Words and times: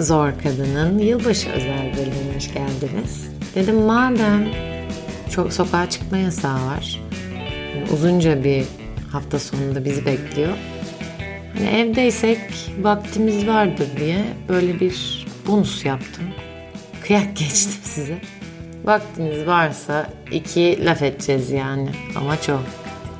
Zor 0.00 0.32
Kadın'ın 0.42 0.98
yılbaşı 0.98 1.50
özel 1.50 1.92
bölümüne 1.96 2.36
hoş 2.36 2.54
geldiniz. 2.54 3.30
Dedim 3.54 3.76
madem 3.76 4.48
çok 5.30 5.52
sokağa 5.52 5.90
çıkma 5.90 6.16
yasağı 6.16 6.66
var. 6.66 7.00
Yani 7.76 7.90
uzunca 7.92 8.44
bir 8.44 8.64
hafta 9.12 9.38
sonunda 9.38 9.84
bizi 9.84 10.06
bekliyor. 10.06 10.52
Hani 11.54 11.68
evdeysek 11.68 12.38
vaktimiz 12.80 13.46
vardır 13.46 13.88
diye 14.00 14.24
böyle 14.48 14.80
bir 14.80 15.26
bonus 15.46 15.84
yaptım. 15.84 16.24
Kıyak 17.06 17.36
geçtim 17.36 17.82
size. 17.82 18.18
Vaktiniz 18.84 19.46
varsa 19.46 20.10
iki 20.32 20.84
laf 20.84 21.02
edeceğiz 21.02 21.50
yani. 21.50 21.90
Amaç 22.16 22.48
o. 22.48 22.58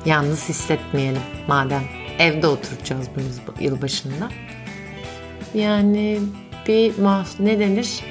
Yalnız 0.05 0.49
hissetmeyelim 0.49 1.21
madem. 1.47 1.83
Evde 2.19 2.47
oturacağız 2.47 3.07
biz 3.17 3.39
yılbaşında. 3.59 4.29
Yani 5.53 6.19
bir 6.71 6.97
mas 6.97 7.39
ne 7.39 7.59
denir? 7.59 8.03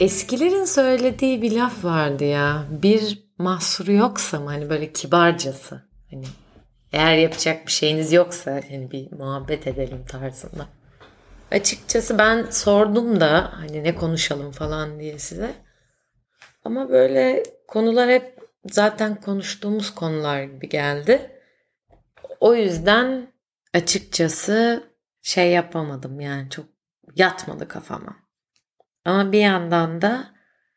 Eskilerin 0.00 0.64
söylediği 0.64 1.42
bir 1.42 1.52
laf 1.56 1.84
vardı 1.84 2.24
ya. 2.24 2.64
Bir 2.70 3.24
mahsuru 3.38 3.92
yoksa 3.92 4.40
mı 4.40 4.50
hani 4.50 4.70
böyle 4.70 4.92
kibarcası. 4.92 5.82
Hani 6.10 6.24
eğer 6.92 7.16
yapacak 7.16 7.66
bir 7.66 7.72
şeyiniz 7.72 8.12
yoksa 8.12 8.50
hani 8.70 8.90
bir 8.90 9.12
muhabbet 9.12 9.66
edelim 9.66 10.04
tarzında. 10.08 10.66
Açıkçası 11.50 12.18
ben 12.18 12.46
sordum 12.50 13.20
da 13.20 13.52
hani 13.52 13.84
ne 13.84 13.94
konuşalım 13.94 14.50
falan 14.50 15.00
diye 15.00 15.18
size. 15.18 15.54
Ama 16.64 16.88
böyle 16.88 17.42
konular 17.68 18.10
hep 18.10 18.38
zaten 18.70 19.20
konuştuğumuz 19.20 19.94
konular 19.94 20.42
gibi 20.42 20.68
geldi. 20.68 21.30
O 22.40 22.54
yüzden 22.54 23.33
açıkçası 23.74 24.84
şey 25.22 25.50
yapamadım 25.50 26.20
yani 26.20 26.50
çok 26.50 26.66
yatmadı 27.14 27.68
kafama. 27.68 28.16
Ama 29.04 29.32
bir 29.32 29.38
yandan 29.40 30.02
da 30.02 30.34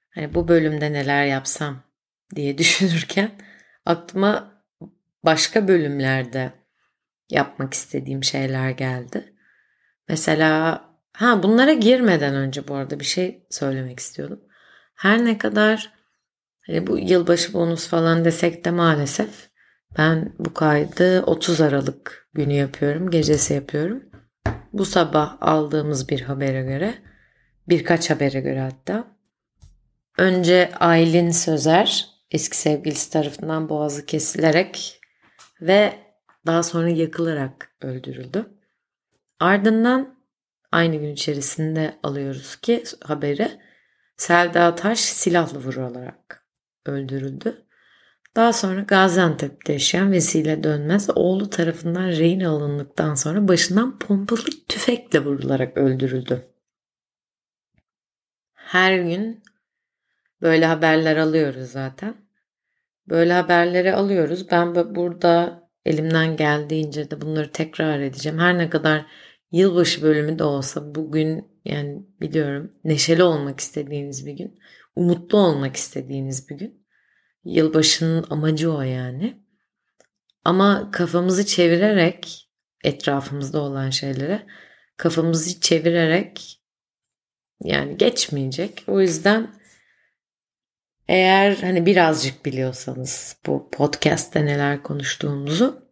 hani 0.10 0.34
bu 0.34 0.48
bölümde 0.48 0.94
neler 0.94 1.26
yapsam 1.26 1.84
diye 2.36 2.58
düşünürken 2.58 3.32
aklıma 3.86 4.64
başka 5.24 5.68
bölümlerde 5.68 6.52
yapmak 7.30 7.74
istediğim 7.74 8.24
şeyler 8.24 8.70
geldi. 8.70 9.34
Mesela 10.08 10.82
ha 11.14 11.44
bunlara 11.44 11.74
girmeden 11.74 12.36
önce 12.36 12.68
bu 12.68 12.76
arada 12.76 13.00
bir 13.00 13.06
şey 13.06 13.48
söylemek 13.50 14.00
istiyordum. 14.00 14.42
Her 14.96 15.26
ne 15.26 15.38
kadar 15.38 15.94
hani 16.68 16.88
bu 16.88 17.00
yılbaşı 17.00 17.54
bonus 17.54 17.88
falan 17.88 18.26
desek 18.26 18.66
de 18.66 18.72
maalesef 18.72 19.50
ben 19.98 20.34
bu 20.40 20.54
kaydı 20.54 21.24
30 21.24 21.62
Aralık 21.62 22.30
günü 22.34 22.54
yapıyorum, 22.54 23.12
gecesi 23.12 23.54
yapıyorum. 23.54 24.04
Bu 24.74 24.86
sabah 24.86 25.38
aldığımız 25.42 26.10
bir 26.10 26.22
habere 26.22 26.64
göre, 26.64 26.94
birkaç 27.70 28.10
habere 28.10 28.40
göre 28.40 28.60
hatta. 28.60 29.08
Önce 30.18 30.72
Aylin 30.80 31.32
Sözer, 31.32 32.08
eski 32.32 32.58
sevgilisi 32.58 33.12
tarafından 33.12 33.70
boğazı 33.70 34.06
kesilerek 34.06 35.02
ve 35.62 35.94
daha 36.46 36.64
sonra 36.64 36.90
yakılarak 36.90 37.72
öldürüldü. 37.82 38.46
Ardından 39.40 40.18
aynı 40.72 40.96
gün 40.96 41.14
içerisinde 41.14 42.00
alıyoruz 42.04 42.56
ki 42.56 42.84
haberi 43.04 43.52
Selda 44.18 44.76
Taş 44.76 45.00
silahlı 45.00 45.60
vurularak 45.60 46.48
öldürüldü. 46.86 47.67
Daha 48.38 48.54
sonra 48.54 48.82
Gaziantep'te 48.82 49.74
yaşayan 49.74 50.12
Vesile 50.12 50.64
Dönmez 50.64 51.10
oğlu 51.16 51.50
tarafından 51.50 52.08
rehin 52.08 52.40
alındıktan 52.40 53.16
sonra 53.16 53.48
başından 53.48 54.00
pompalı 54.00 54.46
tüfekle 54.68 55.26
vurularak 55.26 55.78
öldürüldü. 55.78 56.44
Her 58.54 59.00
gün 59.00 59.44
böyle 60.42 60.66
haberler 60.66 61.18
alıyoruz 61.18 61.70
zaten. 61.70 62.16
Böyle 63.10 63.34
haberleri 63.34 63.94
alıyoruz. 63.94 64.52
Ben 64.52 64.76
burada 64.96 65.64
elimden 65.86 66.38
geldiğince 66.38 67.12
de 67.12 67.22
bunları 67.22 67.52
tekrar 67.52 68.00
edeceğim. 68.00 68.40
Her 68.40 68.58
ne 68.58 68.70
kadar 68.70 69.06
yılbaşı 69.52 70.02
bölümü 70.02 70.40
de 70.40 70.44
olsa 70.44 70.96
bugün 70.96 71.48
yani 71.66 72.06
biliyorum 72.22 72.72
neşeli 72.84 73.24
olmak 73.24 73.60
istediğiniz 73.60 74.26
bir 74.26 74.34
gün, 74.34 74.60
umutlu 74.96 75.38
olmak 75.38 75.76
istediğiniz 75.76 76.50
bir 76.50 76.56
gün. 76.56 76.77
Yılbaşının 77.48 78.26
amacı 78.30 78.74
o 78.74 78.82
yani. 78.82 79.44
Ama 80.44 80.92
kafamızı 80.92 81.46
çevirerek 81.46 82.50
etrafımızda 82.84 83.62
olan 83.62 83.90
şeylere 83.90 84.48
kafamızı 84.98 85.60
çevirerek 85.60 86.62
yani 87.64 87.98
geçmeyecek. 87.98 88.84
O 88.88 89.02
yüzden 89.02 89.56
eğer 91.08 91.56
hani 91.56 91.86
birazcık 91.86 92.46
biliyorsanız 92.46 93.38
bu 93.46 93.70
podcast'te 93.72 94.46
neler 94.46 94.84
konuştuğumuzu 94.84 95.88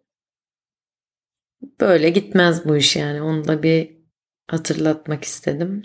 böyle 1.79 2.09
gitmez 2.09 2.66
bu 2.66 2.77
iş 2.77 2.95
yani. 2.95 3.22
Onu 3.22 3.47
da 3.47 3.63
bir 3.63 3.97
hatırlatmak 4.47 5.23
istedim. 5.23 5.83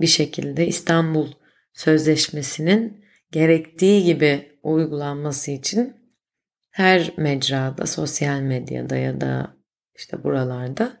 Bir 0.00 0.06
şekilde 0.06 0.66
İstanbul 0.66 1.32
Sözleşmesi'nin 1.72 2.99
gerektiği 3.32 4.04
gibi 4.04 4.58
uygulanması 4.62 5.50
için 5.50 5.96
her 6.70 7.12
mecrada, 7.16 7.86
sosyal 7.86 8.40
medyada 8.40 8.96
ya 8.96 9.20
da 9.20 9.56
işte 9.94 10.24
buralarda 10.24 11.00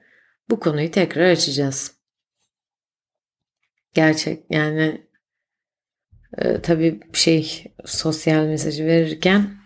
bu 0.50 0.60
konuyu 0.60 0.90
tekrar 0.90 1.30
açacağız. 1.30 1.94
Gerçek 3.94 4.44
yani 4.50 5.06
e, 6.38 6.62
tabii 6.62 7.00
şey 7.12 7.74
sosyal 7.84 8.44
mesajı 8.44 8.86
verirken 8.86 9.60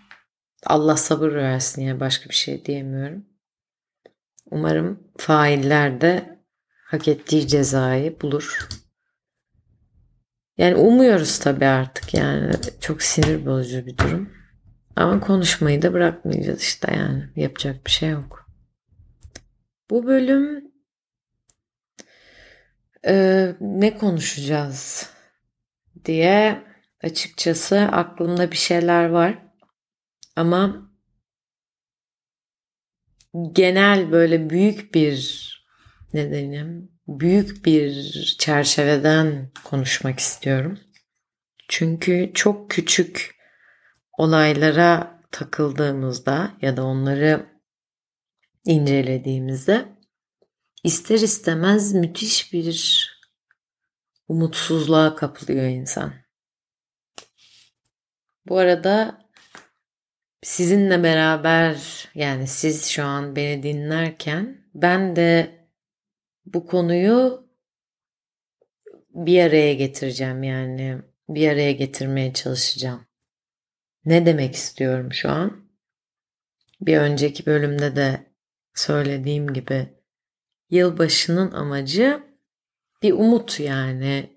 Allah 0.67 0.97
sabır 0.97 1.33
versin 1.33 1.83
yani 1.83 2.01
başka 2.01 2.31
bir 2.31 2.35
şey 2.35 2.65
diyemiyorum. 2.65 3.27
Umarım 4.51 5.13
failler 5.19 6.01
de 6.01 6.39
hak 6.85 7.09
ettiği 7.09 7.49
cezayı 7.49 8.21
bulur. 8.21 8.69
Yani 10.59 10.75
umuyoruz 10.75 11.39
tabii 11.39 11.67
artık 11.67 12.15
yani 12.15 12.53
çok 12.81 13.03
sinir 13.03 13.47
bozucu 13.47 13.87
bir 13.87 13.99
durum. 13.99 14.33
Ama 14.97 15.21
konuşmayı 15.21 15.83
da 15.83 15.93
bırakmayacağız 15.93 16.63
işte 16.63 16.95
yani 16.97 17.29
yapacak 17.37 17.87
bir 17.87 17.91
şey 17.91 18.11
yok. 18.11 18.51
Bu 19.91 20.07
bölüm 20.07 20.73
e, 23.07 23.55
ne 23.61 23.99
konuşacağız 23.99 25.11
diye 26.05 26.65
açıkçası 27.03 27.79
aklımda 27.81 28.51
bir 28.51 28.57
şeyler 28.57 29.09
var. 29.09 29.39
Ama 30.37 30.91
genel 33.53 34.13
böyle 34.13 34.51
büyük 34.51 34.95
bir 34.95 35.45
ne 36.15 36.31
diyeyim 36.31 36.94
büyük 37.09 37.65
bir 37.65 38.13
çerçeveden 38.39 39.51
konuşmak 39.65 40.19
istiyorum. 40.19 40.81
Çünkü 41.69 42.31
çok 42.35 42.71
küçük 42.71 43.37
olaylara 44.19 45.21
takıldığımızda 45.31 46.53
ya 46.63 46.77
da 46.77 46.85
onları 46.85 47.47
incelediğimizde 48.65 49.85
ister 50.85 51.19
istemez 51.19 51.95
müthiş 51.95 52.53
bir 52.53 53.11
umutsuzluğa 54.29 55.15
kapılıyor 55.15 55.65
insan. 55.65 56.15
Bu 58.49 58.59
arada 58.59 59.25
sizinle 60.43 61.03
beraber 61.03 62.05
yani 62.15 62.47
siz 62.47 62.87
şu 62.87 63.05
an 63.05 63.37
beni 63.37 63.63
dinlerken 63.63 64.65
ben 64.75 65.17
de 65.17 65.54
bu 66.47 66.67
konuyu 66.67 67.49
bir 69.11 69.43
araya 69.43 69.75
getireceğim 69.75 70.43
yani 70.43 71.03
bir 71.29 71.49
araya 71.49 71.73
getirmeye 71.73 72.33
çalışacağım. 72.33 73.07
Ne 74.05 74.27
demek 74.27 74.55
istiyorum 74.55 75.13
şu 75.13 75.31
an? 75.31 75.65
Bir 76.81 76.99
önceki 76.99 77.47
bölümde 77.47 77.97
de 77.97 78.27
söylediğim 78.75 79.53
gibi 79.53 79.89
yılbaşının 80.71 81.51
amacı 81.51 82.23
bir 83.03 83.13
umut 83.13 83.61
yani. 83.61 84.37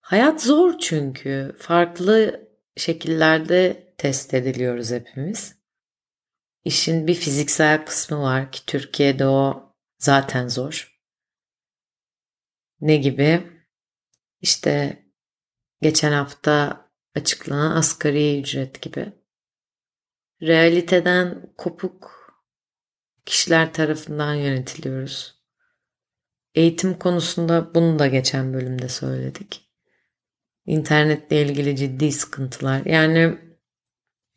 Hayat 0.00 0.42
zor 0.42 0.78
çünkü 0.78 1.56
farklı 1.58 2.48
şekillerde 2.76 3.92
test 3.98 4.34
ediliyoruz 4.34 4.90
hepimiz. 4.90 5.56
İşin 6.64 7.06
bir 7.06 7.14
fiziksel 7.14 7.84
kısmı 7.84 8.20
var 8.20 8.52
ki 8.52 8.66
Türkiye'de 8.66 9.26
o 9.26 9.72
zaten 9.98 10.48
zor. 10.48 10.95
Ne 12.80 12.96
gibi? 12.96 13.42
İşte 14.40 15.02
geçen 15.82 16.12
hafta 16.12 16.86
açıklanan 17.14 17.76
asgari 17.76 18.40
ücret 18.40 18.82
gibi. 18.82 19.12
Realiteden 20.42 21.52
kopuk 21.56 22.16
kişiler 23.26 23.72
tarafından 23.72 24.34
yönetiliyoruz. 24.34 25.36
eğitim 26.54 26.98
konusunda 26.98 27.74
bunu 27.74 27.98
da 27.98 28.06
geçen 28.06 28.54
bölümde 28.54 28.88
söyledik. 28.88 29.70
İnternetle 30.66 31.42
ilgili 31.42 31.76
ciddi 31.76 32.12
sıkıntılar. 32.12 32.84
Yani 32.84 33.38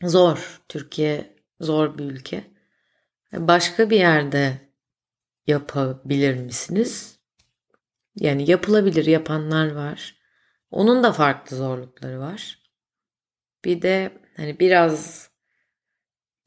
zor. 0.04 0.62
Türkiye 0.70 1.36
zor 1.60 1.98
bir 1.98 2.04
ülke. 2.04 2.44
Başka 3.34 3.90
bir 3.90 3.98
yerde 3.98 4.74
yapabilir 5.48 6.36
misiniz? 6.36 7.19
Yani 8.19 8.51
yapılabilir 8.51 9.06
yapanlar 9.06 9.71
var. 9.71 10.16
Onun 10.71 11.04
da 11.04 11.13
farklı 11.13 11.57
zorlukları 11.57 12.19
var. 12.19 12.60
Bir 13.66 13.81
de 13.81 14.12
hani 14.38 14.60
biraz 14.60 15.30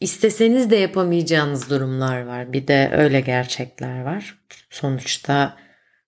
isteseniz 0.01 0.71
de 0.71 0.77
yapamayacağınız 0.77 1.71
durumlar 1.71 2.23
var. 2.23 2.53
Bir 2.53 2.67
de 2.67 2.91
öyle 2.93 3.21
gerçekler 3.21 4.03
var. 4.03 4.39
Sonuçta 4.71 5.57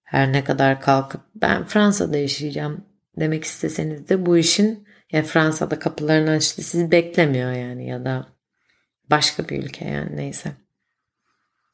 her 0.03 0.33
ne 0.33 0.45
kadar 0.45 0.81
kalkıp 0.81 1.21
ben 1.35 1.65
Fransa'da 1.65 2.17
yaşayacağım 2.17 2.85
demek 3.19 3.45
isteseniz 3.45 4.09
de 4.09 4.27
bu 4.27 4.37
işin 4.37 4.89
ya 5.13 5.23
Fransa'da 5.23 5.79
kapılarını 5.79 6.31
açtı 6.31 6.63
sizi 6.63 6.91
beklemiyor 6.91 7.53
yani 7.53 7.89
ya 7.89 8.05
da 8.05 8.29
başka 9.11 9.49
bir 9.49 9.63
ülke 9.63 9.85
yani 9.85 10.17
neyse. 10.17 10.53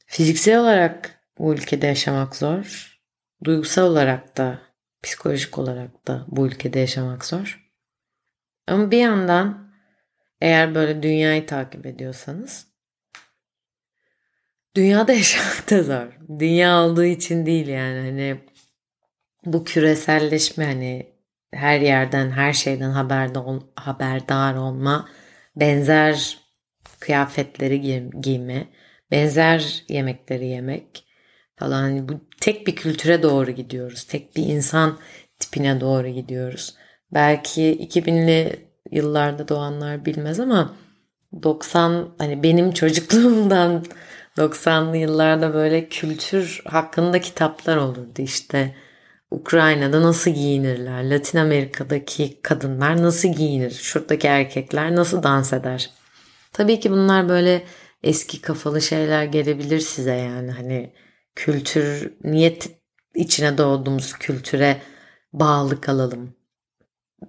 Fiziksel 0.06 0.60
olarak 0.60 1.20
bu 1.38 1.54
ülkede 1.54 1.86
yaşamak 1.86 2.36
zor. 2.36 2.89
Duygusal 3.44 3.86
olarak 3.86 4.36
da 4.36 4.58
psikolojik 5.02 5.58
olarak 5.58 6.06
da 6.06 6.24
bu 6.28 6.46
ülkede 6.46 6.78
yaşamak 6.78 7.24
zor. 7.24 7.70
Ama 8.66 8.90
bir 8.90 8.98
yandan 8.98 9.72
eğer 10.40 10.74
böyle 10.74 11.02
dünyayı 11.02 11.46
takip 11.46 11.86
ediyorsanız 11.86 12.66
dünyada 14.76 15.12
yaşamak 15.22 15.70
da 15.70 15.82
zor. 15.82 16.18
Dünya 16.38 16.82
olduğu 16.82 17.04
için 17.04 17.46
değil 17.46 17.68
yani 17.68 17.98
hani 17.98 18.40
bu 19.44 19.64
küreselleşme 19.64 20.64
hani 20.64 21.12
her 21.54 21.80
yerden 21.80 22.30
her 22.30 22.52
şeyden 22.52 22.90
haberdar, 22.90 23.44
haberdar 23.76 24.54
olma, 24.54 25.08
benzer 25.56 26.38
kıyafetleri 27.00 27.80
giy 27.80 28.10
giyme, 28.20 28.68
benzer 29.10 29.84
yemekleri 29.88 30.46
yemek 30.46 31.09
falan 31.60 31.82
hani 31.82 32.08
bu 32.08 32.12
tek 32.40 32.66
bir 32.66 32.76
kültüre 32.76 33.22
doğru 33.22 33.50
gidiyoruz. 33.50 34.04
Tek 34.04 34.36
bir 34.36 34.42
insan 34.42 34.98
tipine 35.38 35.80
doğru 35.80 36.08
gidiyoruz. 36.08 36.74
Belki 37.14 37.62
2000'li 37.62 38.66
yıllarda 38.90 39.48
doğanlar 39.48 40.04
bilmez 40.04 40.40
ama 40.40 40.76
90 41.42 42.08
hani 42.18 42.42
benim 42.42 42.72
çocukluğumdan 42.72 43.84
90'lı 44.36 44.96
yıllarda 44.96 45.54
böyle 45.54 45.88
kültür 45.88 46.62
hakkında 46.64 47.20
kitaplar 47.20 47.76
olurdu 47.76 48.22
işte. 48.22 48.74
Ukrayna'da 49.30 50.02
nasıl 50.02 50.30
giyinirler? 50.30 51.10
Latin 51.10 51.38
Amerika'daki 51.38 52.42
kadınlar 52.42 53.02
nasıl 53.02 53.28
giyinir? 53.28 53.70
Şuradaki 53.70 54.26
erkekler 54.26 54.96
nasıl 54.96 55.22
dans 55.22 55.52
eder? 55.52 55.90
Tabii 56.52 56.80
ki 56.80 56.90
bunlar 56.90 57.28
böyle 57.28 57.62
eski 58.02 58.40
kafalı 58.40 58.82
şeyler 58.82 59.24
gelebilir 59.24 59.80
size 59.80 60.14
yani 60.14 60.50
hani 60.50 60.92
kültür 61.40 62.14
niyet 62.24 62.70
içine 63.14 63.58
doğduğumuz 63.58 64.12
kültüre 64.12 64.76
bağlı 65.32 65.80
kalalım. 65.80 66.34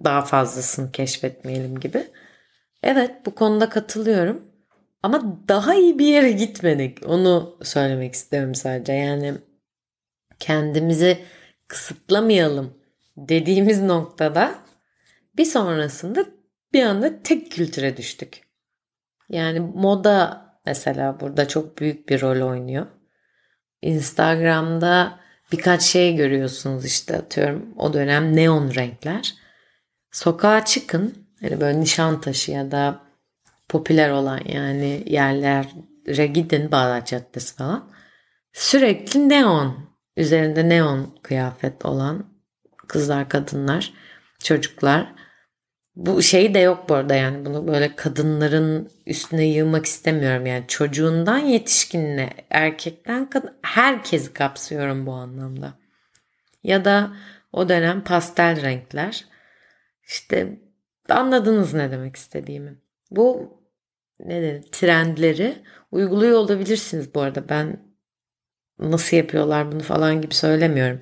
Daha 0.04 0.22
fazlasını 0.22 0.92
keşfetmeyelim 0.92 1.80
gibi. 1.80 2.06
Evet 2.82 3.26
bu 3.26 3.34
konuda 3.34 3.68
katılıyorum. 3.68 4.44
Ama 5.02 5.38
daha 5.48 5.74
iyi 5.74 5.98
bir 5.98 6.06
yere 6.06 6.32
gitmedik. 6.32 6.98
Onu 7.06 7.58
söylemek 7.62 8.14
istiyorum 8.14 8.54
sadece. 8.54 8.92
Yani 8.92 9.34
kendimizi 10.38 11.18
kısıtlamayalım 11.68 12.74
dediğimiz 13.16 13.82
noktada 13.82 14.54
bir 15.36 15.44
sonrasında 15.44 16.24
bir 16.72 16.82
anda 16.82 17.22
tek 17.22 17.52
kültüre 17.52 17.96
düştük. 17.96 18.42
Yani 19.28 19.60
moda 19.60 20.46
mesela 20.66 21.20
burada 21.20 21.48
çok 21.48 21.78
büyük 21.78 22.08
bir 22.08 22.20
rol 22.20 22.48
oynuyor. 22.48 22.86
Instagram'da 23.82 25.18
birkaç 25.52 25.82
şey 25.82 26.16
görüyorsunuz 26.16 26.84
işte 26.84 27.16
atıyorum 27.16 27.66
o 27.76 27.92
dönem 27.92 28.36
neon 28.36 28.74
renkler. 28.74 29.34
Sokağa 30.10 30.64
çıkın 30.64 31.26
hani 31.40 31.60
böyle 31.60 31.80
Nişantaşı 31.80 32.50
ya 32.50 32.70
da 32.70 33.00
popüler 33.68 34.10
olan 34.10 34.40
yani 34.46 35.02
yerlere 35.06 36.26
gidin 36.26 36.70
Bağdat 36.72 37.06
Caddesi 37.06 37.56
falan. 37.56 37.90
Sürekli 38.52 39.28
neon 39.28 39.76
üzerinde 40.16 40.68
neon 40.68 41.18
kıyafet 41.22 41.84
olan 41.84 42.24
kızlar 42.88 43.28
kadınlar 43.28 43.92
çocuklar 44.38 45.12
bu 45.96 46.22
şey 46.22 46.54
de 46.54 46.58
yok 46.58 46.88
bu 46.88 46.94
arada 46.94 47.14
yani 47.14 47.46
bunu 47.46 47.66
böyle 47.66 47.96
kadınların 47.96 48.90
üstüne 49.06 49.46
yığmak 49.46 49.86
istemiyorum 49.86 50.46
yani 50.46 50.64
çocuğundan 50.68 51.38
yetişkinine 51.38 52.30
erkekten 52.50 53.30
kadın 53.30 53.56
herkesi 53.62 54.32
kapsıyorum 54.32 55.06
bu 55.06 55.12
anlamda. 55.12 55.74
Ya 56.62 56.84
da 56.84 57.16
o 57.52 57.68
dönem 57.68 58.04
pastel 58.04 58.62
renkler 58.62 59.24
işte 60.04 60.58
anladınız 61.08 61.74
ne 61.74 61.90
demek 61.90 62.16
istediğimi. 62.16 62.78
Bu 63.10 63.58
ne 64.20 64.42
dedi 64.42 64.70
trendleri 64.72 65.56
uyguluyor 65.90 66.38
olabilirsiniz 66.38 67.14
bu 67.14 67.20
arada 67.20 67.48
ben 67.48 67.92
nasıl 68.78 69.16
yapıyorlar 69.16 69.72
bunu 69.72 69.80
falan 69.80 70.22
gibi 70.22 70.34
söylemiyorum. 70.34 71.00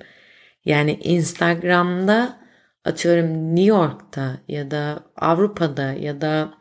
Yani 0.65 0.99
Instagram'da 1.03 2.40
atıyorum 2.85 3.55
New 3.55 3.69
York'ta 3.69 4.39
ya 4.47 4.71
da 4.71 5.03
Avrupa'da 5.15 5.93
ya 5.93 6.21
da 6.21 6.53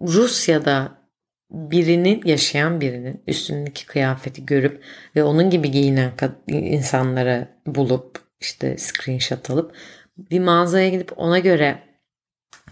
Rusya'da 0.00 1.02
birinin 1.50 2.22
yaşayan 2.24 2.80
birinin 2.80 3.22
üstündeki 3.26 3.86
kıyafeti 3.86 4.46
görüp 4.46 4.84
ve 5.16 5.24
onun 5.24 5.50
gibi 5.50 5.70
giyinen 5.70 6.12
insanları 6.48 7.48
bulup 7.66 8.22
işte 8.40 8.78
screenshot 8.78 9.50
alıp 9.50 9.76
bir 10.16 10.40
mağazaya 10.40 10.88
gidip 10.88 11.18
ona 11.18 11.38
göre 11.38 11.82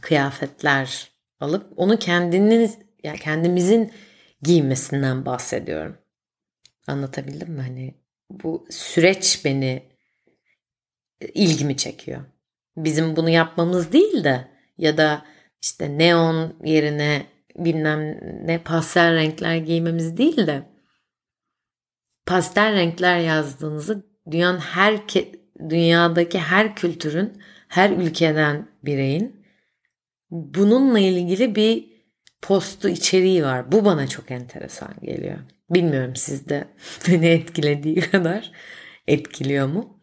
kıyafetler 0.00 1.10
alıp 1.40 1.72
onu 1.76 1.98
kendiniz 1.98 2.78
yani 3.04 3.18
kendimizin 3.18 3.92
giymesinden 4.42 5.26
bahsediyorum. 5.26 5.98
Anlatabildim 6.86 7.52
mi? 7.52 7.60
Hani 7.60 7.94
bu 8.30 8.66
süreç 8.70 9.44
beni 9.44 9.82
ilgimi 11.34 11.76
çekiyor 11.76 12.20
bizim 12.76 13.16
bunu 13.16 13.30
yapmamız 13.30 13.92
değil 13.92 14.24
de 14.24 14.48
ya 14.78 14.96
da 14.96 15.22
işte 15.62 15.98
neon 15.98 16.54
yerine 16.64 17.26
bilmem 17.56 18.20
ne 18.46 18.58
pastel 18.58 19.14
renkler 19.14 19.56
giymemiz 19.56 20.16
değil 20.16 20.46
de 20.46 20.62
pastel 22.26 22.74
renkler 22.74 23.18
yazdığınızı 23.18 24.06
dünyanın 24.30 24.58
her 24.58 25.00
dünyadaki 25.68 26.38
her 26.38 26.76
kültürün 26.76 27.32
her 27.68 27.90
ülkeden 27.90 28.68
bireyin 28.84 29.46
bununla 30.30 30.98
ilgili 30.98 31.54
bir 31.54 31.90
postu 32.42 32.88
içeriği 32.88 33.44
var. 33.44 33.72
Bu 33.72 33.84
bana 33.84 34.06
çok 34.06 34.30
enteresan 34.30 34.94
geliyor. 35.02 35.38
Bilmiyorum 35.70 36.16
sizde 36.16 36.68
beni 37.08 37.26
etkilediği 37.26 38.00
kadar 38.00 38.52
etkiliyor 39.06 39.66
mu? 39.66 40.00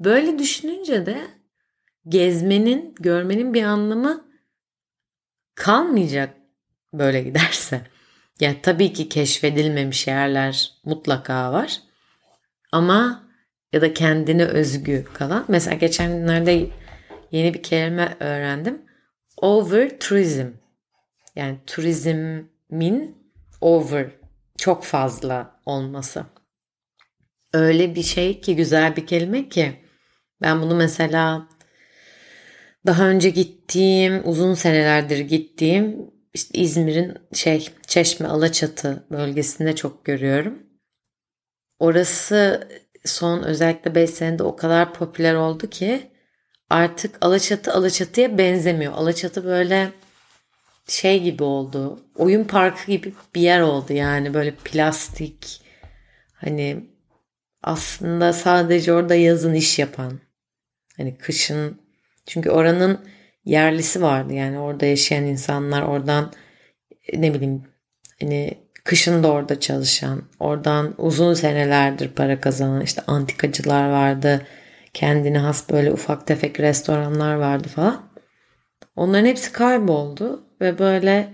Böyle 0.00 0.38
düşününce 0.38 1.06
de 1.06 1.18
gezmenin, 2.08 2.94
görmenin 3.00 3.54
bir 3.54 3.62
anlamı 3.62 4.28
kalmayacak 5.54 6.36
böyle 6.92 7.22
giderse. 7.22 7.82
Yani 8.40 8.58
tabii 8.62 8.92
ki 8.92 9.08
keşfedilmemiş 9.08 10.06
yerler 10.06 10.72
mutlaka 10.84 11.52
var. 11.52 11.80
Ama 12.72 13.28
ya 13.72 13.80
da 13.80 13.94
kendine 13.94 14.44
özgü 14.44 15.04
kalan. 15.14 15.44
Mesela 15.48 15.76
geçen 15.76 16.12
günlerde 16.12 16.66
yeni 17.32 17.54
bir 17.54 17.62
kelime 17.62 18.16
öğrendim. 18.20 18.82
Over 19.36 19.98
tourism. 19.98 20.46
Yani 21.36 21.58
turizmin 21.66 23.16
over 23.60 24.10
çok 24.58 24.84
fazla 24.84 25.60
olması. 25.66 26.24
Öyle 27.52 27.94
bir 27.94 28.02
şey 28.02 28.40
ki 28.40 28.56
güzel 28.56 28.96
bir 28.96 29.06
kelime 29.06 29.48
ki 29.48 29.76
ben 30.42 30.62
bunu 30.62 30.74
mesela 30.74 31.48
daha 32.88 33.08
önce 33.08 33.30
gittiğim, 33.30 34.28
uzun 34.28 34.54
senelerdir 34.54 35.18
gittiğim 35.18 36.10
işte 36.34 36.58
İzmir'in 36.58 37.14
şey 37.32 37.68
Çeşme 37.86 38.26
Alaçatı 38.26 39.06
bölgesinde 39.10 39.76
çok 39.76 40.04
görüyorum. 40.04 40.58
Orası 41.78 42.68
son 43.04 43.42
özellikle 43.42 43.94
5 43.94 44.10
senede 44.10 44.42
o 44.42 44.56
kadar 44.56 44.94
popüler 44.94 45.34
oldu 45.34 45.70
ki 45.70 46.10
artık 46.70 47.18
Alaçatı 47.20 47.72
Alaçatı'ya 47.72 48.38
benzemiyor. 48.38 48.92
Alaçatı 48.92 49.44
böyle 49.44 49.92
şey 50.86 51.22
gibi 51.22 51.42
oldu. 51.42 52.00
Oyun 52.16 52.44
parkı 52.44 52.92
gibi 52.92 53.12
bir 53.34 53.40
yer 53.40 53.60
oldu 53.60 53.92
yani 53.92 54.34
böyle 54.34 54.54
plastik 54.64 55.60
hani 56.34 56.84
aslında 57.62 58.32
sadece 58.32 58.92
orada 58.92 59.14
yazın 59.14 59.54
iş 59.54 59.78
yapan 59.78 60.20
hani 60.96 61.18
kışın 61.18 61.87
çünkü 62.28 62.50
oranın 62.50 62.98
yerlisi 63.44 64.02
vardı. 64.02 64.34
Yani 64.34 64.58
orada 64.58 64.86
yaşayan 64.86 65.24
insanlar 65.24 65.82
oradan 65.82 66.32
ne 67.12 67.34
bileyim 67.34 67.62
hani 68.20 68.58
kışın 68.84 69.22
da 69.22 69.32
orada 69.32 69.60
çalışan 69.60 70.22
oradan 70.40 70.94
uzun 70.98 71.34
senelerdir 71.34 72.08
para 72.08 72.40
kazanan 72.40 72.80
işte 72.80 73.02
antikacılar 73.06 73.90
vardı. 73.90 74.46
Kendine 74.94 75.38
has 75.38 75.70
böyle 75.70 75.92
ufak 75.92 76.26
tefek 76.26 76.60
restoranlar 76.60 77.34
vardı 77.34 77.68
falan. 77.68 78.10
Onların 78.96 79.26
hepsi 79.26 79.52
kayboldu 79.52 80.46
ve 80.60 80.78
böyle 80.78 81.32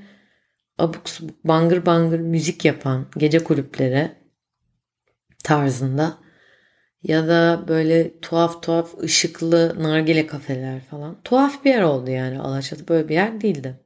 abuk 0.78 1.08
subuk 1.08 1.44
bangır 1.44 1.86
bangır 1.86 2.20
müzik 2.20 2.64
yapan 2.64 3.06
gece 3.18 3.44
kulüpleri 3.44 4.12
tarzında 5.44 6.23
ya 7.04 7.28
da 7.28 7.64
böyle 7.68 8.20
tuhaf 8.20 8.62
tuhaf 8.62 8.98
ışıklı 9.02 9.82
nargile 9.82 10.26
kafeler 10.26 10.80
falan. 10.80 11.16
Tuhaf 11.24 11.64
bir 11.64 11.70
yer 11.70 11.82
oldu 11.82 12.10
yani 12.10 12.40
Alaçatı 12.40 12.88
böyle 12.88 13.08
bir 13.08 13.14
yer 13.14 13.40
değildi. 13.40 13.80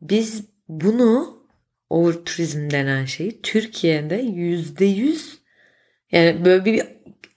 Biz 0.00 0.44
bunu 0.68 1.40
over 1.90 2.12
turizm 2.12 2.70
denen 2.70 3.04
şeyi 3.04 3.42
Türkiye'de 3.42 4.16
yüzde 4.16 4.84
yüz 4.84 5.38
yani 6.12 6.44
böyle 6.44 6.64
bir 6.64 6.86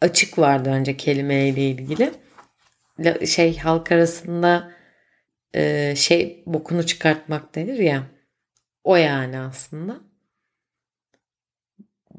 açık 0.02 0.40
vardı 0.40 0.70
önce 0.70 0.98
kelimeyle 0.98 1.70
ilgili. 1.70 2.12
Şey 3.26 3.58
halk 3.58 3.92
arasında 3.92 4.72
e, 5.56 5.94
şey 5.96 6.44
bokunu 6.46 6.86
çıkartmak 6.86 7.56
denir 7.56 7.80
ya. 7.80 8.04
O 8.84 8.96
yani 8.96 9.40
aslında. 9.40 10.00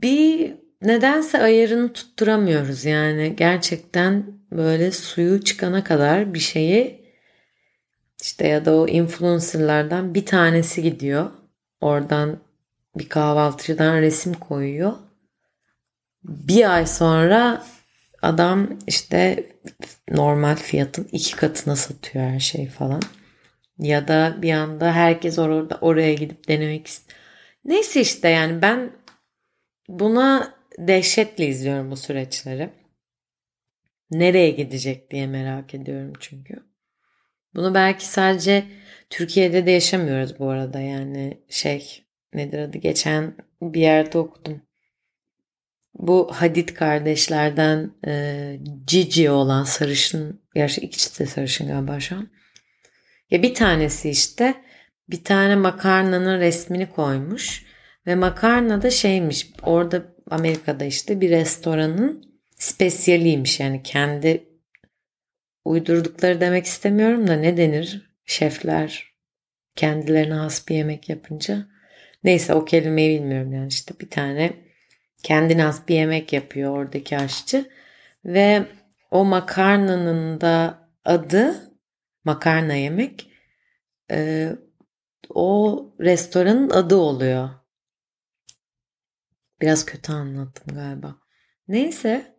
Bir 0.02 0.63
nedense 0.84 1.42
ayarını 1.42 1.92
tutturamıyoruz 1.92 2.84
yani 2.84 3.36
gerçekten 3.36 4.26
böyle 4.52 4.92
suyu 4.92 5.44
çıkana 5.44 5.84
kadar 5.84 6.34
bir 6.34 6.38
şeyi 6.38 7.04
işte 8.22 8.48
ya 8.48 8.64
da 8.64 8.76
o 8.76 8.88
influencerlardan 8.88 10.14
bir 10.14 10.26
tanesi 10.26 10.82
gidiyor. 10.82 11.30
Oradan 11.80 12.40
bir 12.96 13.08
kahvaltıcıdan 13.08 14.00
resim 14.00 14.34
koyuyor. 14.34 14.92
Bir 16.24 16.74
ay 16.74 16.86
sonra 16.86 17.64
adam 18.22 18.78
işte 18.86 19.46
normal 20.10 20.56
fiyatın 20.56 21.08
iki 21.12 21.36
katına 21.36 21.76
satıyor 21.76 22.24
her 22.24 22.40
şey 22.40 22.68
falan. 22.68 23.02
Ya 23.78 24.08
da 24.08 24.36
bir 24.42 24.52
anda 24.52 24.92
herkes 24.92 25.38
orada 25.38 25.78
oraya 25.80 26.14
gidip 26.14 26.48
denemek 26.48 26.86
istiyor. 26.86 27.18
Neyse 27.64 28.00
işte 28.00 28.28
yani 28.28 28.62
ben 28.62 28.90
buna 29.88 30.54
dehşetle 30.78 31.46
izliyorum 31.46 31.90
bu 31.90 31.96
süreçleri. 31.96 32.70
Nereye 34.10 34.50
gidecek 34.50 35.10
diye 35.10 35.26
merak 35.26 35.74
ediyorum 35.74 36.12
çünkü. 36.20 36.54
Bunu 37.54 37.74
belki 37.74 38.06
sadece 38.06 38.64
Türkiye'de 39.10 39.66
de 39.66 39.70
yaşamıyoruz 39.70 40.38
bu 40.38 40.48
arada. 40.48 40.80
Yani 40.80 41.44
şey 41.48 42.04
nedir 42.34 42.58
adı 42.58 42.78
geçen 42.78 43.34
bir 43.62 43.80
yerde 43.80 44.18
okudum. 44.18 44.62
Bu 45.94 46.30
Hadid 46.32 46.68
kardeşlerden 46.68 47.90
e, 48.06 48.58
Cici 48.84 49.30
olan 49.30 49.64
sarışın, 49.64 50.42
gerçi 50.54 50.80
ikisi 50.80 51.20
de 51.20 51.26
sarışın 51.26 51.68
galiba 51.68 52.00
şu 52.00 52.16
an. 52.16 52.28
Ya 53.30 53.42
bir 53.42 53.54
tanesi 53.54 54.10
işte 54.10 54.54
bir 55.10 55.24
tane 55.24 55.56
makarnanın 55.56 56.40
resmini 56.40 56.90
koymuş 56.90 57.64
ve 58.06 58.14
makarna 58.14 58.82
da 58.82 58.90
şeymiş 58.90 59.52
orada 59.62 60.13
Amerika'da 60.30 60.84
işte 60.84 61.20
bir 61.20 61.30
restoranın 61.30 62.34
spesiyaliymiş. 62.56 63.60
Yani 63.60 63.82
kendi 63.82 64.44
uydurdukları 65.64 66.40
demek 66.40 66.66
istemiyorum 66.66 67.26
da 67.26 67.36
ne 67.36 67.56
denir? 67.56 68.14
Şefler 68.24 69.14
kendilerine 69.76 70.34
has 70.34 70.68
bir 70.68 70.74
yemek 70.74 71.08
yapınca. 71.08 71.66
Neyse 72.24 72.54
o 72.54 72.64
kelimeyi 72.64 73.20
bilmiyorum 73.20 73.52
yani 73.52 73.68
işte 73.68 73.94
bir 74.00 74.10
tane 74.10 74.52
kendine 75.22 75.62
has 75.62 75.88
bir 75.88 75.94
yemek 75.94 76.32
yapıyor 76.32 76.78
oradaki 76.78 77.18
aşçı. 77.18 77.70
Ve 78.24 78.62
o 79.10 79.24
makarnanın 79.24 80.40
da 80.40 80.78
adı 81.04 81.72
makarna 82.24 82.74
yemek 82.74 83.30
e, 84.10 84.48
o 85.30 85.80
restoranın 86.00 86.70
adı 86.70 86.96
oluyor. 86.96 87.50
Biraz 89.64 89.86
kötü 89.86 90.12
anlattım 90.12 90.76
galiba. 90.76 91.16
Neyse 91.68 92.36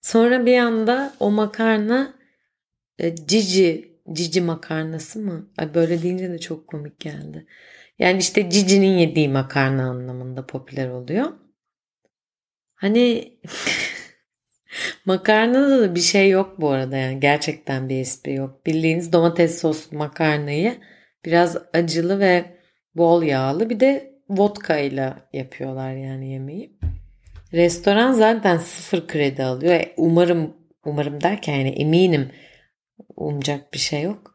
sonra 0.00 0.46
bir 0.46 0.58
anda 0.58 1.12
o 1.20 1.30
makarna 1.30 2.14
e, 2.98 3.16
cici 3.16 3.98
cici 4.12 4.40
makarnası 4.40 5.18
mı? 5.18 5.50
Ay 5.56 5.74
böyle 5.74 6.02
deyince 6.02 6.30
de 6.30 6.38
çok 6.38 6.68
komik 6.68 7.00
geldi. 7.00 7.46
Yani 7.98 8.18
işte 8.18 8.50
Cici'nin 8.50 8.98
yediği 8.98 9.28
makarna 9.28 9.90
anlamında 9.90 10.46
popüler 10.46 10.88
oluyor. 10.88 11.32
Hani 12.74 13.38
makarnada 15.04 15.80
da 15.80 15.94
bir 15.94 16.00
şey 16.00 16.30
yok 16.30 16.60
bu 16.60 16.70
arada 16.70 16.96
yani 16.96 17.20
gerçekten 17.20 17.88
bir 17.88 18.00
espri 18.00 18.34
yok. 18.34 18.66
Bildiğiniz 18.66 19.12
domates 19.12 19.60
soslu 19.60 19.96
makarnayı 19.96 20.78
biraz 21.24 21.56
acılı 21.72 22.18
ve 22.20 22.58
bol 22.94 23.22
yağlı 23.22 23.70
bir 23.70 23.80
de 23.80 24.17
vodka 24.28 24.78
ile 24.78 25.14
yapıyorlar 25.32 25.92
yani 25.92 26.32
yemeği. 26.32 26.78
Restoran 27.52 28.12
zaten 28.12 28.58
sıfır 28.58 29.06
kredi 29.06 29.44
alıyor. 29.44 29.74
E, 29.74 29.94
umarım 29.96 30.56
umarım 30.84 31.20
derken 31.20 31.54
yani 31.54 31.68
eminim 31.68 32.32
umacak 33.16 33.74
bir 33.74 33.78
şey 33.78 34.02
yok. 34.02 34.34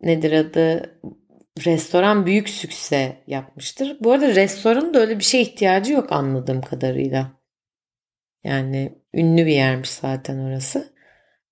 Nedir 0.00 0.32
adı? 0.32 0.92
Restoran 1.66 2.26
büyük 2.26 2.48
sükse 2.48 3.22
yapmıştır. 3.26 3.96
Bu 4.00 4.12
arada 4.12 4.34
restoranın 4.34 4.94
da 4.94 4.98
öyle 4.98 5.18
bir 5.18 5.24
şey 5.24 5.42
ihtiyacı 5.42 5.92
yok 5.92 6.12
anladığım 6.12 6.60
kadarıyla. 6.60 7.32
Yani 8.44 8.98
ünlü 9.14 9.46
bir 9.46 9.52
yermiş 9.52 9.90
zaten 9.90 10.38
orası. 10.38 10.94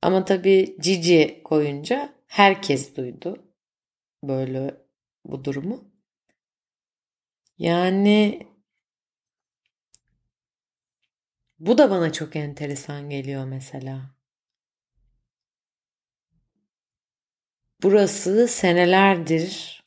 Ama 0.03 0.25
tabii 0.25 0.77
Cici 0.81 1.41
koyunca 1.45 2.09
herkes 2.27 2.97
duydu 2.97 3.55
böyle 4.25 4.75
bu 5.25 5.45
durumu. 5.45 5.94
Yani 7.59 8.49
bu 11.59 11.79
da 11.79 11.91
bana 11.91 12.13
çok 12.13 12.37
enteresan 12.37 13.11
geliyor 13.11 13.45
mesela. 13.45 14.15
Burası 17.83 18.49
senelerdir 18.49 19.85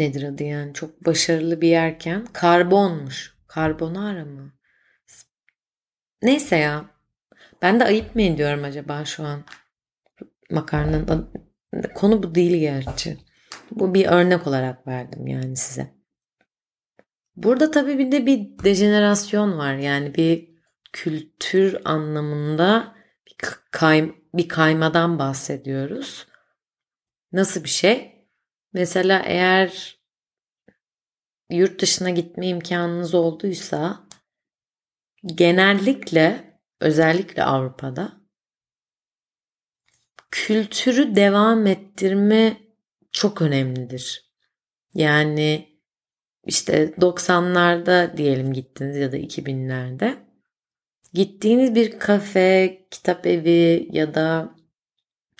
nedir 0.00 0.22
adı 0.22 0.42
yani 0.42 0.74
çok 0.74 1.06
başarılı 1.06 1.60
bir 1.60 1.68
yerken 1.68 2.24
karbonmuş. 2.24 3.34
Karbonara 3.46 4.24
mı? 4.24 4.52
Neyse 6.22 6.56
ya. 6.56 6.84
Ben 7.62 7.80
de 7.80 7.84
ayıp 7.84 8.14
mı 8.14 8.22
ediyorum 8.22 8.64
acaba 8.64 9.04
şu 9.04 9.24
an? 9.24 9.44
Makarnanın 10.50 11.30
konu 11.94 12.22
bu 12.22 12.34
değil 12.34 12.60
gerçi. 12.60 13.18
Bu 13.70 13.94
bir 13.94 14.06
örnek 14.06 14.46
olarak 14.46 14.86
verdim 14.86 15.26
yani 15.26 15.56
size. 15.56 15.99
Burada 17.42 17.70
tabii 17.70 17.98
bir 17.98 18.12
de 18.12 18.26
bir 18.26 18.64
dejenerasyon 18.64 19.58
var. 19.58 19.74
Yani 19.74 20.14
bir 20.14 20.50
kültür 20.92 21.76
anlamında 21.84 22.94
bir, 23.26 23.36
kay, 23.70 24.14
bir 24.34 24.48
kaymadan 24.48 25.18
bahsediyoruz. 25.18 26.26
Nasıl 27.32 27.64
bir 27.64 27.68
şey? 27.68 28.26
Mesela 28.72 29.22
eğer 29.26 29.98
yurt 31.50 31.80
dışına 31.80 32.10
gitme 32.10 32.46
imkanınız 32.46 33.14
olduysa 33.14 34.08
genellikle 35.24 36.58
özellikle 36.80 37.44
Avrupa'da 37.44 38.20
kültürü 40.30 41.16
devam 41.16 41.66
ettirme 41.66 42.56
çok 43.12 43.42
önemlidir. 43.42 44.30
Yani 44.94 45.69
işte 46.46 46.94
90'larda 47.00 48.16
diyelim 48.16 48.52
gittiniz 48.52 48.96
ya 48.96 49.12
da 49.12 49.16
2000'lerde 49.16 50.16
gittiğiniz 51.12 51.74
bir 51.74 51.98
kafe, 51.98 52.80
kitap 52.90 53.26
evi 53.26 53.88
ya 53.92 54.14
da 54.14 54.54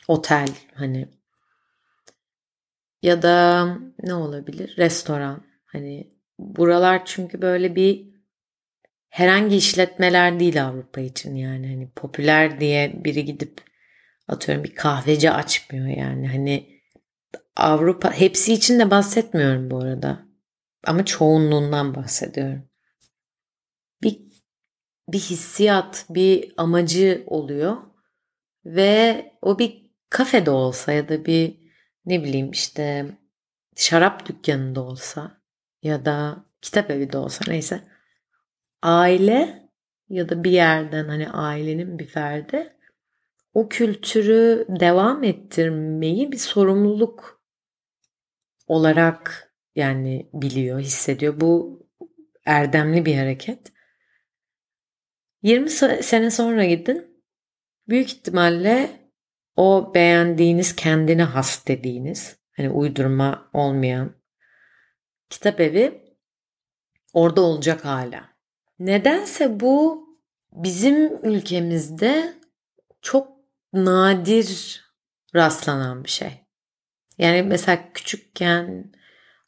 otel 0.09 0.49
hani 0.75 1.09
ya 3.03 3.23
da 3.23 3.67
ne 4.03 4.15
olabilir? 4.15 4.75
Restoran. 4.79 5.43
Hani 5.67 6.15
buralar 6.39 7.03
çünkü 7.05 7.43
böyle 7.43 7.77
bir 7.77 8.11
herhangi 9.09 9.57
işletmeler 9.57 10.41
değil 10.41 10.65
Avrupa 10.65 11.01
için 11.01 11.35
yani 11.35 11.69
hani 11.69 11.91
popüler 11.91 12.61
diye 12.61 13.05
biri 13.05 13.25
gidip 13.25 13.61
atıyorum 14.29 14.65
bir 14.65 14.75
kahveci 14.75 15.31
açmıyor 15.31 15.87
yani 15.87 16.29
hani 16.29 16.81
Avrupa 17.57 18.13
hepsi 18.13 18.53
için 18.53 18.79
de 18.79 18.91
bahsetmiyorum 18.91 19.71
bu 19.71 19.79
arada. 19.79 20.30
Ama 20.87 21.05
çoğunluğundan 21.05 21.95
bahsediyorum. 21.95 22.69
Bir 24.03 24.21
bir 25.09 25.19
hissiyat, 25.19 26.07
bir 26.11 26.55
amacı 26.57 27.25
oluyor. 27.27 27.77
Ve 28.65 29.33
o 29.43 29.59
bir 29.59 29.91
kafede 30.11 30.51
olsa 30.51 30.93
ya 30.93 31.09
da 31.09 31.25
bir 31.25 31.61
ne 32.07 32.25
bileyim 32.25 32.51
işte 32.51 33.07
şarap 33.77 34.29
dükkanında 34.29 34.81
olsa 34.81 35.43
ya 35.83 36.05
da 36.05 36.45
kitap 36.63 36.91
evi 36.91 37.13
de 37.13 37.19
olsa 37.19 37.45
neyse 37.49 37.81
aile 38.83 39.71
ya 40.09 40.29
da 40.29 40.45
bir 40.45 40.51
yerden 40.51 41.09
hani 41.09 41.31
ailenin 41.31 41.99
bir 41.99 42.07
ferdi 42.07 42.77
o 43.55 43.69
kültürü 43.69 44.67
devam 44.69 45.25
ettirmeyi 45.25 46.33
bir 46.33 46.39
sorumluluk 46.39 47.43
olarak 48.67 49.50
yani 49.75 50.31
biliyor, 50.33 50.81
hissediyor. 50.81 51.41
Bu 51.41 51.83
erdemli 52.45 53.07
bir 53.07 53.17
hareket. 53.17 53.73
20 55.43 55.71
sene 56.03 56.31
sonra 56.31 56.65
gidin. 56.65 57.25
Büyük 57.89 58.13
ihtimalle 58.13 58.91
o 59.57 59.93
beğendiğiniz, 59.95 60.77
kendine 60.77 61.23
has 61.23 61.67
dediğiniz, 61.67 62.37
hani 62.57 62.71
uydurma 62.71 63.51
olmayan 63.53 64.17
kitap 65.31 65.61
evi 65.61 66.05
orada 67.13 67.41
olacak 67.41 67.85
hala. 67.85 68.31
Nedense 68.79 69.61
bu 69.61 70.07
bizim 70.53 71.25
ülkemizde 71.27 72.35
çok 73.03 73.29
nadir 73.73 74.81
rastlanan 75.35 76.05
bir 76.05 76.11
şey. 76.11 76.47
Yani 77.19 77.43
mesela 77.43 77.93
küçükken 77.95 78.93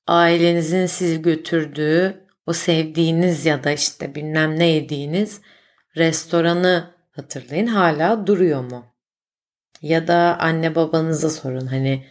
ailenizin 0.06 0.86
sizi 0.86 1.22
götürdüğü 1.22 2.26
o 2.46 2.52
sevdiğiniz 2.52 3.46
ya 3.46 3.64
da 3.64 3.70
işte 3.70 4.14
bilmem 4.14 4.58
ne 4.58 4.66
yediğiniz 4.66 5.40
restoranı 5.96 6.94
hatırlayın 7.10 7.66
hala 7.66 8.26
duruyor 8.26 8.60
mu? 8.60 8.86
Ya 9.82 10.08
da 10.08 10.36
anne 10.40 10.74
babanıza 10.74 11.30
sorun 11.30 11.66
hani 11.66 12.06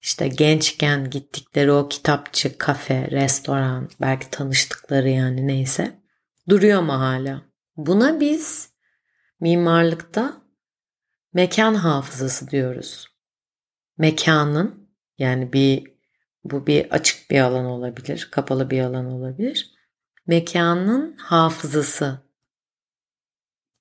işte 0.00 0.28
gençken 0.28 1.10
gittikleri 1.10 1.72
o 1.72 1.88
kitapçı, 1.88 2.58
kafe, 2.58 3.10
restoran, 3.10 3.88
belki 4.00 4.30
tanıştıkları 4.30 5.08
yani 5.08 5.46
neyse 5.46 6.00
duruyor 6.48 6.82
mu 6.82 6.92
hala? 6.92 7.42
Buna 7.76 8.20
biz 8.20 8.72
mimarlıkta 9.40 10.42
mekan 11.32 11.74
hafızası 11.74 12.50
diyoruz. 12.50 13.06
Mekanın 13.98 14.90
yani 15.18 15.52
bir 15.52 15.97
bu 16.50 16.66
bir 16.66 16.90
açık 16.90 17.30
bir 17.30 17.40
alan 17.40 17.64
olabilir, 17.64 18.28
kapalı 18.30 18.70
bir 18.70 18.80
alan 18.80 19.06
olabilir. 19.06 19.74
Mekanın 20.26 21.16
hafızası. 21.16 22.18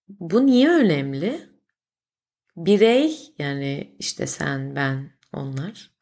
Bu 0.09 0.45
niye 0.45 0.69
önemli? 0.69 1.41
Birey 2.55 3.17
yani 3.39 3.95
işte 3.99 4.27
sen, 4.27 4.75
ben, 4.75 5.11
onlar 5.33 5.97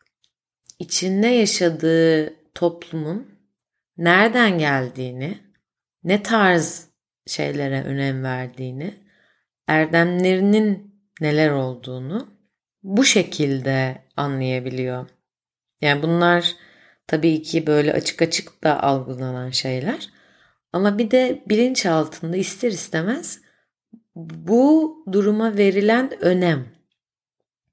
içinde 0.80 1.28
yaşadığı 1.28 2.34
toplumun 2.54 3.40
nereden 3.98 4.60
geldiğini, 4.60 5.38
ne 6.04 6.24
tarz 6.24 6.88
şeylere 7.28 7.84
önem 7.84 8.24
verdiğini, 8.24 8.94
erdemlerinin 9.68 10.96
neler 11.22 11.50
olduğunu 11.50 12.36
bu 12.84 13.04
şekilde 13.04 14.06
anlayabiliyor. 14.18 15.10
Yani 15.82 16.04
bunlar 16.04 16.56
tabii 17.08 17.42
ki 17.42 17.68
böyle 17.68 17.94
açık 17.94 18.22
açık 18.22 18.64
da 18.64 18.84
algılanan 18.84 19.50
şeyler. 19.50 20.10
Ama 20.74 20.98
bir 20.98 21.12
de 21.12 21.44
bilinç 21.50 21.86
altında 21.86 22.38
ister 22.38 22.72
istemez 22.72 23.42
bu 24.16 24.98
duruma 25.12 25.58
verilen 25.58 26.24
önem. 26.24 26.66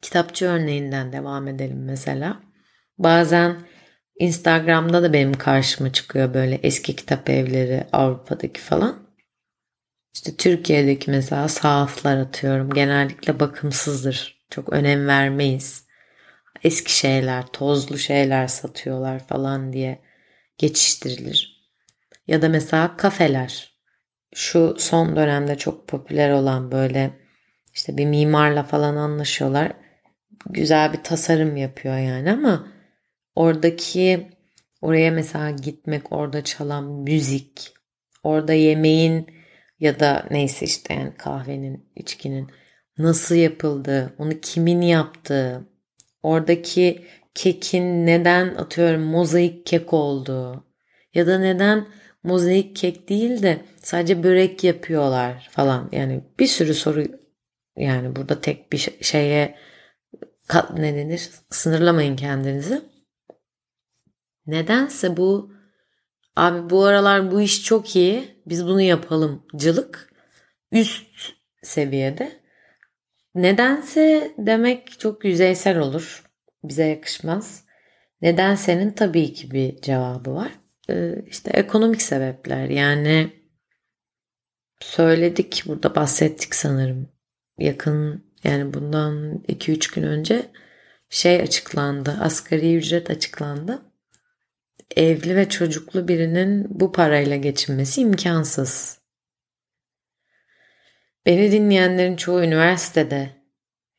Kitapçı 0.03 0.47
örneğinden 0.47 1.13
devam 1.13 1.49
edelim 1.49 1.85
mesela. 1.85 2.41
Bazen 2.99 3.57
Instagram'da 4.19 5.03
da 5.03 5.13
benim 5.13 5.35
karşıma 5.35 5.93
çıkıyor 5.93 6.35
böyle 6.35 6.61
eski 6.63 6.97
kitap 6.97 7.31
evleri 7.31 7.85
Avrupa'daki 7.93 8.61
falan. 8.61 9.03
İşte 10.15 10.37
Türkiye'deki 10.37 11.11
mesela 11.11 11.49
sahaflar 11.49 12.17
atıyorum. 12.17 12.71
Genellikle 12.71 13.41
bakımsızdır. 13.41 14.45
Çok 14.51 14.73
önem 14.73 15.07
vermeyiz. 15.07 15.87
Eski 16.65 16.97
şeyler, 16.97 17.47
tozlu 17.47 17.99
şeyler 17.99 18.47
satıyorlar 18.47 19.27
falan 19.27 19.73
diye 19.73 19.99
geçiştirilir. 20.59 21.63
Ya 22.27 22.43
da 22.43 22.49
mesela 22.49 22.97
kafeler. 22.97 23.73
Şu 24.35 24.77
son 24.79 25.17
dönemde 25.17 25.59
çok 25.59 25.89
popüler 25.89 26.31
olan 26.31 26.73
böyle 26.73 27.11
işte 27.75 27.97
bir 27.97 28.07
mimarla 28.07 28.63
falan 28.63 28.97
anlaşıyorlar. 28.97 29.73
Güzel 30.51 30.93
bir 30.93 31.03
tasarım 31.03 31.57
yapıyor 31.57 31.99
yani 31.99 32.33
ama 32.33 32.69
oradaki 33.35 34.31
oraya 34.81 35.11
mesela 35.11 35.51
gitmek, 35.51 36.13
orada 36.13 36.45
çalan 36.45 36.85
müzik, 36.85 37.75
orada 38.23 38.53
yemeğin 38.53 39.27
ya 39.81 40.01
da 40.01 40.27
neyse 40.31 40.67
işte 40.67 40.95
yani 40.95 41.15
kahvenin, 41.17 41.91
içkinin 41.97 42.51
nasıl 42.99 43.35
yapıldığı, 43.35 44.15
onu 44.19 44.41
kimin 44.41 44.81
yaptığı, 44.81 45.72
oradaki 46.23 47.05
kekin 47.35 48.07
neden 48.07 48.55
atıyorum 48.55 49.03
mozaik 49.03 49.67
kek 49.67 49.93
olduğu 49.93 50.65
ya 51.15 51.27
da 51.27 51.39
neden 51.39 51.87
mozaik 52.23 52.77
kek 52.77 53.09
değil 53.09 53.43
de 53.43 53.61
sadece 53.83 54.23
börek 54.23 54.65
yapıyorlar 54.65 55.49
falan. 55.53 55.89
Yani 55.93 56.25
bir 56.39 56.47
sürü 56.47 56.75
soru 56.75 57.05
yani 57.77 58.17
burada 58.17 58.41
tek 58.41 58.73
bir 58.73 58.89
şeye 59.01 59.59
ne 60.77 60.95
denir 60.95 61.31
sınırlamayın 61.51 62.17
kendinizi. 62.17 62.83
Nedense 64.47 65.17
bu 65.17 65.53
Abi 66.37 66.71
bu 66.71 66.85
aralar 66.85 67.31
bu 67.31 67.41
iş 67.41 67.65
çok 67.65 67.97
iyi. 67.97 68.43
Biz 68.47 68.67
bunu 68.67 68.81
yapalım. 68.81 69.47
Cılık 69.57 70.15
üst 70.73 71.33
seviyede. 71.63 72.42
Nedense 73.35 74.35
demek 74.39 75.01
çok 75.01 75.25
yüzeysel 75.25 75.79
olur. 75.79 76.25
Bize 76.65 76.85
yakışmaz. 76.85 77.65
Nedense'nin 78.23 78.91
tabii 78.91 79.33
ki 79.33 79.51
bir 79.51 79.81
cevabı 79.81 80.35
var. 80.35 80.53
Ee, 80.91 81.15
işte 81.27 81.51
ekonomik 81.51 82.03
sebepler. 82.03 82.69
Yani 82.69 83.33
söyledik 84.81 85.63
burada 85.67 85.95
bahsettik 85.95 86.55
sanırım. 86.55 87.09
Yakın 87.59 88.25
yani 88.45 88.75
bundan 88.75 89.43
2-3 89.49 89.95
gün 89.95 90.03
önce 90.03 90.43
şey 91.11 91.41
açıklandı. 91.41 92.17
Asgari 92.21 92.77
ücret 92.77 93.11
açıklandı 93.11 93.93
evli 94.97 95.37
ve 95.37 95.49
çocuklu 95.49 96.09
birinin 96.09 96.67
bu 96.71 96.93
parayla 96.93 97.37
geçinmesi 97.37 98.01
imkansız. 98.01 99.02
Beni 101.27 101.53
dinleyenlerin 101.53 102.17
çoğu 102.17 102.43
üniversitede 102.43 103.31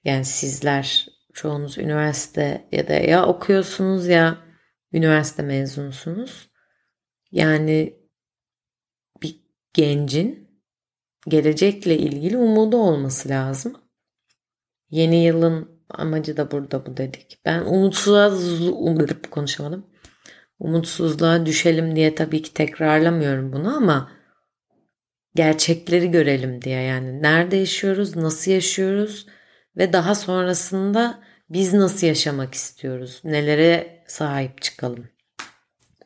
yani 0.04 0.26
sizler 0.26 1.08
çoğunuz 1.34 1.78
üniversite 1.78 2.68
ya 2.72 2.88
da 2.88 2.94
ya 2.94 3.26
okuyorsunuz 3.26 4.08
ya 4.08 4.38
üniversite 4.94 5.44
mezunusunuz. 5.44 6.50
Yani 7.32 8.00
bir 9.24 9.40
gencin 9.74 10.50
gelecekle 11.28 11.98
ilgili 11.98 12.38
umudu 12.38 12.78
olması 12.78 13.30
lazım. 13.30 13.78
Yeni 14.90 15.24
yılın 15.24 15.84
amacı 15.90 16.38
da 16.38 16.52
burada 16.52 16.86
bu 16.86 16.98
dedik. 16.98 17.40
Ben 17.46 17.62
umutsuz 17.62 18.68
umup 18.68 19.32
konuşamadım 19.32 19.94
umutsuzluğa 20.60 21.46
düşelim 21.46 21.96
diye 21.96 22.16
tabii 22.16 22.42
ki 22.42 22.54
tekrarlamıyorum 22.54 23.54
bunu 23.54 23.78
ama 23.78 24.12
gerçekleri 25.36 26.12
görelim 26.12 26.62
diye 26.62 26.82
yani 26.82 27.22
nerede 27.22 27.56
yaşıyoruz, 27.56 28.15
nasıl 28.15 28.52
yaşıyoruz 28.52 29.28
ve 29.78 29.93
daha 29.93 30.15
sonrasında 30.15 31.19
biz 31.50 31.74
nasıl 31.74 32.08
yaşamak 32.08 32.54
istiyoruz, 32.54 33.22
nelere 33.24 34.04
sahip 34.08 34.62
çıkalım. 34.62 35.08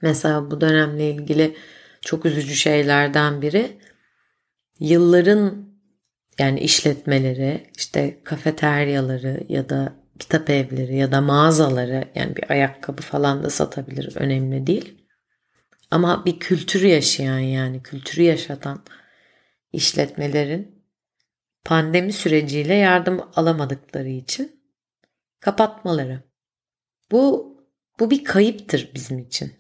Mesela 0.02 0.52
bu 0.52 0.62
dönemle 0.62 1.12
ilgili 1.12 1.56
çok 2.02 2.26
üzücü 2.26 2.56
şeylerden 2.56 3.42
biri 3.42 3.78
yılların 4.80 5.68
yani 6.40 6.60
işletmeleri, 6.60 7.72
işte 7.78 8.20
kafeteryaları 8.24 9.44
ya 9.50 9.70
da 9.70 9.94
kitap 10.20 10.50
evleri 10.50 10.98
ya 10.98 11.12
da 11.12 11.22
mağazaları 11.22 12.08
yani 12.16 12.36
bir 12.36 12.52
ayakkabı 12.52 13.02
falan 13.02 13.44
da 13.44 13.50
satabilir 13.50 14.16
önemli 14.16 14.68
değil. 14.68 15.08
Ama 15.92 16.26
bir 16.26 16.40
kültürü 16.40 16.88
yaşayan 16.88 17.40
yani 17.40 17.84
kültürü 17.84 18.22
yaşatan 18.22 18.84
işletmelerin 19.78 20.86
pandemi 21.66 22.14
süreciyle 22.14 22.74
yardım 22.74 23.22
alamadıkları 23.36 24.10
için 24.10 24.62
kapatmaları. 25.40 26.24
Bu 27.12 27.58
bu 28.00 28.12
bir 28.12 28.24
kayıptır 28.24 28.92
bizim 28.96 29.20
için. 29.20 29.54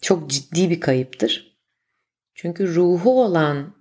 Çok 0.00 0.30
ciddi 0.30 0.70
bir 0.70 0.80
kayıptır. 0.80 1.58
Çünkü 2.34 2.74
ruhu 2.74 3.24
olan 3.24 3.74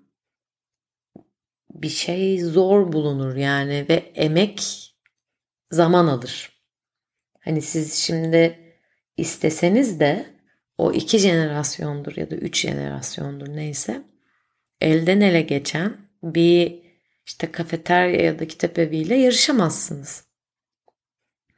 bir 1.72 1.89
şey 1.89 2.41
zor 2.41 2.91
bulunur 2.91 3.36
yani 3.36 3.86
ve 3.89 4.12
emek 4.15 4.62
zaman 5.72 6.08
alır. 6.08 6.63
Hani 7.39 7.62
siz 7.62 7.93
şimdi 7.93 8.60
isteseniz 9.17 10.00
de 10.00 10.26
o 10.78 10.93
iki 10.93 11.20
jenerasyondur 11.20 12.15
ya 12.15 12.32
da 12.32 12.36
üç 12.36 12.62
jenerasyondur 12.62 13.48
neyse 13.48 14.17
elden 14.82 15.22
ele 15.22 15.42
geçen 15.42 15.98
bir 16.24 16.80
işte 17.26 17.52
kafeterya 17.52 18.22
ya 18.22 18.40
da 18.40 18.48
kitap 18.48 18.80
eviyle 18.80 19.16
yarışamazsınız. 19.16 20.28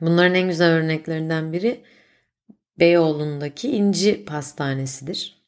Bunların 0.01 0.36
en 0.36 0.47
güzel 0.47 0.71
örneklerinden 0.71 1.53
biri 1.53 1.84
Beyoğlu'ndaki 2.79 3.71
İnci 3.71 4.25
Pastanesi'dir. 4.25 5.39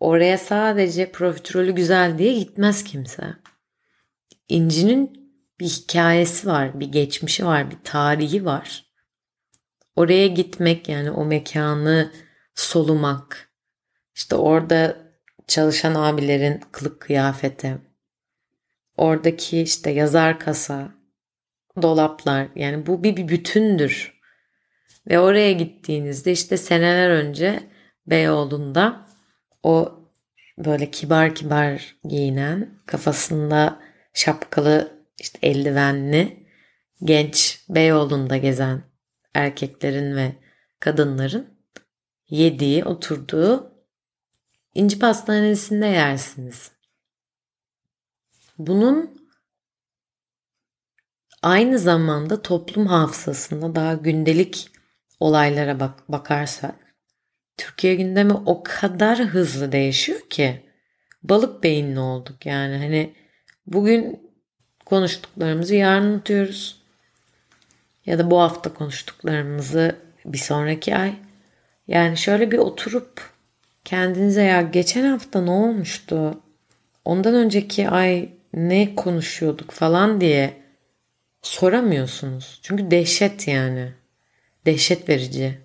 Oraya 0.00 0.38
sadece 0.38 1.12
profiterolü 1.12 1.72
güzel 1.74 2.18
diye 2.18 2.32
gitmez 2.32 2.84
kimse. 2.84 3.34
İnci'nin 4.48 5.32
bir 5.60 5.68
hikayesi 5.68 6.46
var, 6.46 6.80
bir 6.80 6.92
geçmişi 6.92 7.46
var, 7.46 7.70
bir 7.70 7.78
tarihi 7.84 8.44
var. 8.44 8.86
Oraya 9.96 10.26
gitmek 10.26 10.88
yani 10.88 11.10
o 11.10 11.24
mekanı 11.24 12.12
solumak, 12.54 13.52
işte 14.14 14.34
orada 14.34 15.07
çalışan 15.48 15.94
abilerin 15.94 16.60
kılık 16.72 17.00
kıyafeti, 17.00 17.78
oradaki 18.96 19.62
işte 19.62 19.90
yazar 19.90 20.38
kasa, 20.40 20.92
dolaplar 21.82 22.48
yani 22.54 22.86
bu 22.86 23.04
bir, 23.04 23.16
bir 23.16 23.28
bütündür. 23.28 24.18
Ve 25.10 25.18
oraya 25.18 25.52
gittiğinizde 25.52 26.32
işte 26.32 26.56
seneler 26.56 27.10
önce 27.10 27.60
Beyoğlu'nda 28.06 29.06
o 29.62 30.04
böyle 30.58 30.90
kibar 30.90 31.34
kibar 31.34 31.96
giyinen, 32.04 32.80
kafasında 32.86 33.80
şapkalı, 34.14 35.06
işte 35.20 35.38
eldivenli, 35.42 36.46
genç 37.04 37.64
Beyoğlu'nda 37.68 38.36
gezen 38.36 38.82
erkeklerin 39.34 40.16
ve 40.16 40.32
kadınların 40.80 41.58
yediği, 42.28 42.84
oturduğu 42.84 43.77
inci 44.78 44.98
pastanesinde 44.98 45.86
yersiniz. 45.86 46.70
Bunun 48.58 49.28
aynı 51.42 51.78
zamanda 51.78 52.42
toplum 52.42 52.86
hafızasında 52.86 53.74
daha 53.74 53.94
gündelik 53.94 54.70
olaylara 55.20 55.80
bak 55.80 56.08
bakarsak 56.08 56.74
Türkiye 57.56 57.94
gündemi 57.94 58.32
o 58.32 58.62
kadar 58.62 59.18
hızlı 59.18 59.72
değişiyor 59.72 60.20
ki 60.30 60.62
balık 61.22 61.62
beyinli 61.62 62.00
olduk 62.00 62.46
yani 62.46 62.76
hani 62.76 63.14
bugün 63.66 64.30
konuştuklarımızı 64.86 65.74
yarın 65.74 66.04
unutuyoruz. 66.04 66.82
Ya 68.06 68.18
da 68.18 68.30
bu 68.30 68.40
hafta 68.40 68.74
konuştuklarımızı 68.74 69.96
bir 70.24 70.38
sonraki 70.38 70.96
ay. 70.96 71.14
Yani 71.86 72.16
şöyle 72.16 72.50
bir 72.50 72.58
oturup 72.58 73.37
kendinize 73.88 74.42
ya 74.42 74.62
geçen 74.62 75.04
hafta 75.04 75.40
ne 75.40 75.50
olmuştu? 75.50 76.40
Ondan 77.04 77.34
önceki 77.34 77.88
ay 77.88 78.28
ne 78.54 78.94
konuşuyorduk 78.94 79.70
falan 79.70 80.20
diye 80.20 80.56
soramıyorsunuz. 81.42 82.60
Çünkü 82.62 82.90
dehşet 82.90 83.48
yani. 83.48 83.92
Dehşet 84.66 85.08
verici. 85.08 85.58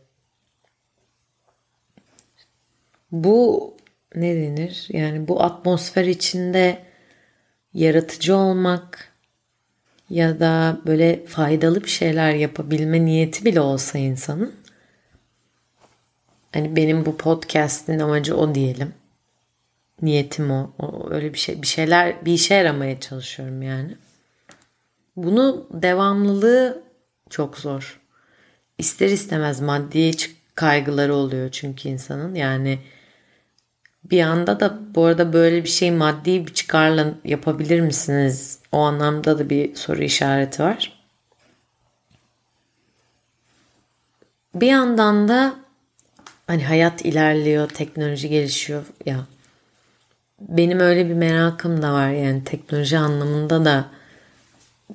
Bu 3.11 3.73
ne 4.15 4.35
denir? 4.35 4.87
Yani 4.89 5.27
bu 5.27 5.43
atmosfer 5.43 6.05
içinde 6.05 6.83
yaratıcı 7.73 8.35
olmak 8.35 9.13
ya 10.09 10.39
da 10.39 10.81
böyle 10.85 11.25
faydalı 11.25 11.83
bir 11.83 11.89
şeyler 11.89 12.33
yapabilme 12.33 13.05
niyeti 13.05 13.45
bile 13.45 13.61
olsa 13.61 13.97
insanın 13.97 14.62
hani 16.53 16.75
benim 16.75 17.05
bu 17.05 17.17
podcast'in 17.17 17.99
amacı 17.99 18.37
o 18.37 18.55
diyelim. 18.55 18.93
Niyetim 20.01 20.51
o. 20.51 20.71
o. 20.79 21.09
Öyle 21.11 21.33
bir 21.33 21.39
şey. 21.39 21.61
Bir 21.61 21.67
şeyler 21.67 22.25
bir 22.25 22.33
işe 22.33 22.53
yaramaya 22.53 22.99
çalışıyorum 22.99 23.61
yani. 23.61 23.95
Bunu 25.15 25.67
devamlılığı 25.71 26.83
çok 27.29 27.57
zor. 27.57 27.99
İster 28.77 29.09
istemez 29.09 29.61
maddi 29.61 30.11
kaygıları 30.55 31.15
oluyor 31.15 31.51
çünkü 31.51 31.89
insanın. 31.89 32.35
Yani 32.35 32.79
bir 34.03 34.21
anda 34.21 34.59
da 34.59 34.79
bu 34.95 35.05
arada 35.05 35.33
böyle 35.33 35.63
bir 35.63 35.69
şey 35.69 35.91
maddi 35.91 36.47
bir 36.47 36.53
çıkarla 36.53 37.13
yapabilir 37.23 37.81
misiniz? 37.81 38.59
O 38.71 38.79
anlamda 38.79 39.39
da 39.39 39.49
bir 39.49 39.75
soru 39.75 40.03
işareti 40.03 40.63
var. 40.63 41.03
Bir 44.55 44.67
yandan 44.67 45.27
da 45.27 45.62
hani 46.47 46.63
hayat 46.63 47.05
ilerliyor, 47.05 47.69
teknoloji 47.69 48.29
gelişiyor 48.29 48.85
ya. 49.05 49.25
Benim 50.41 50.79
öyle 50.79 51.09
bir 51.09 51.13
merakım 51.13 51.81
da 51.81 51.93
var 51.93 52.09
yani 52.09 52.43
teknoloji 52.43 52.97
anlamında 52.97 53.65
da 53.65 53.85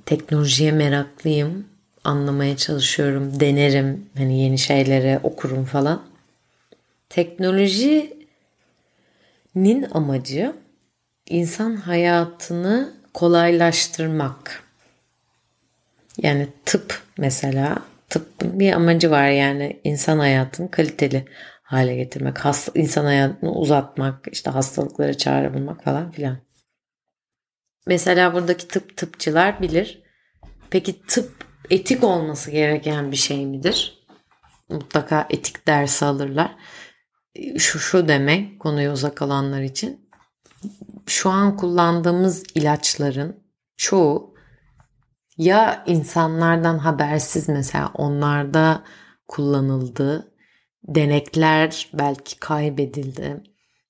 teknolojiye 0.06 0.72
meraklıyım. 0.72 1.66
Anlamaya 2.04 2.56
çalışıyorum, 2.56 3.40
denerim. 3.40 4.06
Hani 4.16 4.42
yeni 4.42 4.58
şeylere 4.58 5.20
okurum 5.22 5.64
falan. 5.64 6.02
Teknoloji 7.08 8.16
nin 9.54 9.86
amacı 9.90 10.52
insan 11.26 11.76
hayatını 11.76 12.92
kolaylaştırmak. 13.14 14.64
Yani 16.22 16.48
tıp 16.64 17.02
mesela 17.18 17.78
tıbbın 18.08 18.60
bir 18.60 18.72
amacı 18.72 19.10
var 19.10 19.28
yani 19.28 19.80
insan 19.84 20.18
hayatını 20.18 20.70
kaliteli 20.70 21.24
hale 21.62 21.96
getirmek, 21.96 22.38
hasta, 22.38 22.72
insan 22.74 23.04
hayatını 23.04 23.52
uzatmak, 23.52 24.26
işte 24.32 24.50
hastalıklara 24.50 25.14
çare 25.14 25.54
bulmak 25.54 25.84
falan 25.84 26.10
filan. 26.10 26.38
Mesela 27.86 28.34
buradaki 28.34 28.68
tıp 28.68 28.96
tıpçılar 28.96 29.62
bilir. 29.62 30.02
Peki 30.70 31.02
tıp 31.06 31.44
etik 31.70 32.04
olması 32.04 32.50
gereken 32.50 33.12
bir 33.12 33.16
şey 33.16 33.46
midir? 33.46 34.06
Mutlaka 34.68 35.26
etik 35.30 35.66
dersi 35.66 36.04
alırlar 36.04 36.56
şu 37.58 37.78
şu 37.78 38.08
demek 38.08 38.60
konuya 38.60 38.92
uzak 38.92 39.22
olanlar 39.22 39.62
için. 39.62 40.10
Şu 41.06 41.30
an 41.30 41.56
kullandığımız 41.56 42.44
ilaçların 42.54 43.36
çoğu 43.76 44.27
ya 45.38 45.84
insanlardan 45.86 46.78
habersiz 46.78 47.48
mesela 47.48 47.90
onlarda 47.94 48.84
kullanıldı, 49.28 50.32
denekler 50.84 51.90
belki 51.94 52.38
kaybedildi 52.38 53.42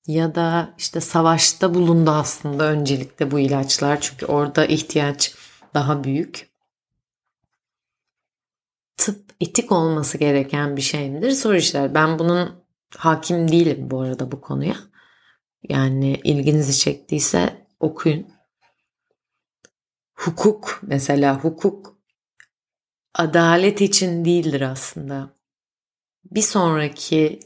ya 0.07 0.35
da 0.35 0.73
işte 0.77 1.01
savaşta 1.01 1.73
bulundu 1.73 2.11
aslında 2.11 2.63
öncelikle 2.63 3.31
bu 3.31 3.39
ilaçlar 3.39 4.01
çünkü 4.01 4.25
orada 4.25 4.65
ihtiyaç 4.65 5.35
daha 5.73 6.03
büyük. 6.03 6.49
Tıp 8.97 9.33
etik 9.41 9.71
olması 9.71 10.17
gereken 10.17 10.77
bir 10.77 10.81
şey 10.81 11.09
midir? 11.09 11.31
Soru 11.31 11.55
işler. 11.55 11.93
Ben 11.93 12.19
bunun 12.19 12.63
hakim 12.97 13.51
değilim 13.51 13.91
bu 13.91 14.01
arada 14.01 14.31
bu 14.31 14.41
konuya. 14.41 14.75
Yani 15.69 16.21
ilginizi 16.23 16.77
çektiyse 16.77 17.67
okuyun. 17.79 18.27
Hukuk 20.19 20.79
mesela 20.81 21.39
hukuk 21.39 21.97
adalet 23.13 23.81
için 23.81 24.25
değildir 24.25 24.61
aslında. 24.61 25.29
Bir 26.31 26.41
sonraki 26.41 27.39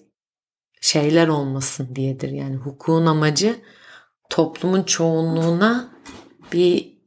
şeyler 0.82 1.28
olmasın 1.28 1.96
diyedir. 1.96 2.30
Yani 2.30 2.56
hukukun 2.56 3.06
amacı 3.06 3.56
toplumun 4.30 4.84
çoğunluğuna 4.84 5.90
bir 6.54 6.98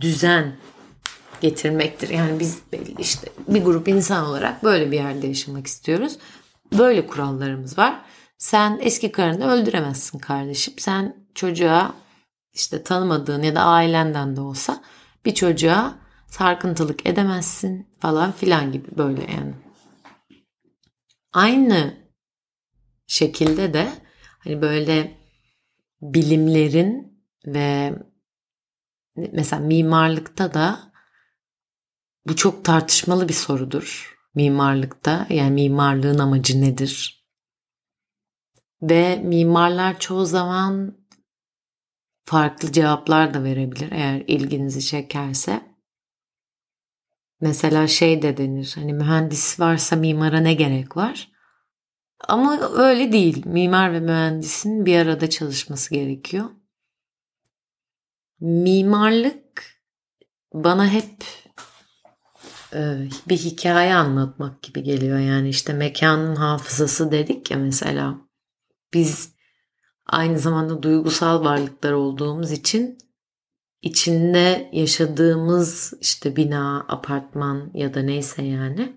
düzen 0.00 0.56
getirmektir. 1.40 2.08
Yani 2.08 2.40
biz 2.40 2.58
belli 2.72 3.00
işte 3.00 3.28
bir 3.48 3.64
grup 3.64 3.88
insan 3.88 4.26
olarak 4.26 4.64
böyle 4.64 4.90
bir 4.90 4.96
yerde 4.96 5.26
yaşamak 5.26 5.66
istiyoruz. 5.66 6.18
Böyle 6.78 7.06
kurallarımız 7.06 7.78
var. 7.78 8.04
Sen 8.38 8.78
eski 8.82 9.12
karını 9.12 9.50
öldüremezsin 9.50 10.18
kardeşim. 10.18 10.74
Sen 10.78 11.16
çocuğa 11.34 11.94
işte 12.54 12.82
tanımadığın 12.82 13.42
ya 13.42 13.54
da 13.54 13.62
ailenden 13.62 14.36
de 14.36 14.40
olsa 14.40 14.82
bir 15.26 15.34
çocuğa 15.34 15.98
sarkıntılık 16.28 17.06
edemezsin 17.06 17.88
falan 18.00 18.32
filan 18.32 18.72
gibi 18.72 18.88
böyle 18.98 19.32
yani. 19.32 19.54
Aynı 21.32 21.96
şekilde 23.06 23.74
de 23.74 23.92
hani 24.38 24.62
böyle 24.62 25.18
bilimlerin 26.02 27.22
ve 27.46 27.94
mesela 29.16 29.62
mimarlıkta 29.62 30.54
da 30.54 30.92
bu 32.26 32.36
çok 32.36 32.64
tartışmalı 32.64 33.28
bir 33.28 33.34
sorudur 33.34 34.16
mimarlıkta. 34.34 35.26
Yani 35.30 35.50
mimarlığın 35.50 36.18
amacı 36.18 36.60
nedir? 36.60 37.26
Ve 38.82 39.16
mimarlar 39.16 39.98
çoğu 39.98 40.26
zaman 40.26 40.95
farklı 42.26 42.72
cevaplar 42.72 43.34
da 43.34 43.44
verebilir 43.44 43.92
eğer 43.92 44.24
ilginizi 44.26 44.80
çekerse. 44.80 45.76
Mesela 47.40 47.86
şey 47.86 48.22
de 48.22 48.36
denir 48.36 48.72
hani 48.74 48.92
mühendis 48.92 49.60
varsa 49.60 49.96
mimara 49.96 50.40
ne 50.40 50.54
gerek 50.54 50.96
var? 50.96 51.30
Ama 52.28 52.70
öyle 52.72 53.12
değil. 53.12 53.46
Mimar 53.46 53.92
ve 53.92 54.00
mühendisin 54.00 54.86
bir 54.86 54.98
arada 54.98 55.30
çalışması 55.30 55.94
gerekiyor. 55.94 56.50
Mimarlık 58.40 59.80
bana 60.54 60.88
hep 60.88 61.24
e, 62.72 63.08
bir 63.28 63.36
hikaye 63.36 63.94
anlatmak 63.94 64.62
gibi 64.62 64.82
geliyor. 64.82 65.18
Yani 65.18 65.48
işte 65.48 65.72
mekanın 65.72 66.36
hafızası 66.36 67.12
dedik 67.12 67.50
ya 67.50 67.56
mesela. 67.56 68.18
Biz 68.94 69.35
aynı 70.06 70.38
zamanda 70.38 70.82
duygusal 70.82 71.44
varlıklar 71.44 71.92
olduğumuz 71.92 72.52
için 72.52 72.98
içinde 73.82 74.70
yaşadığımız 74.72 75.94
işte 76.00 76.36
bina, 76.36 76.86
apartman 76.88 77.70
ya 77.74 77.94
da 77.94 78.02
neyse 78.02 78.42
yani 78.42 78.96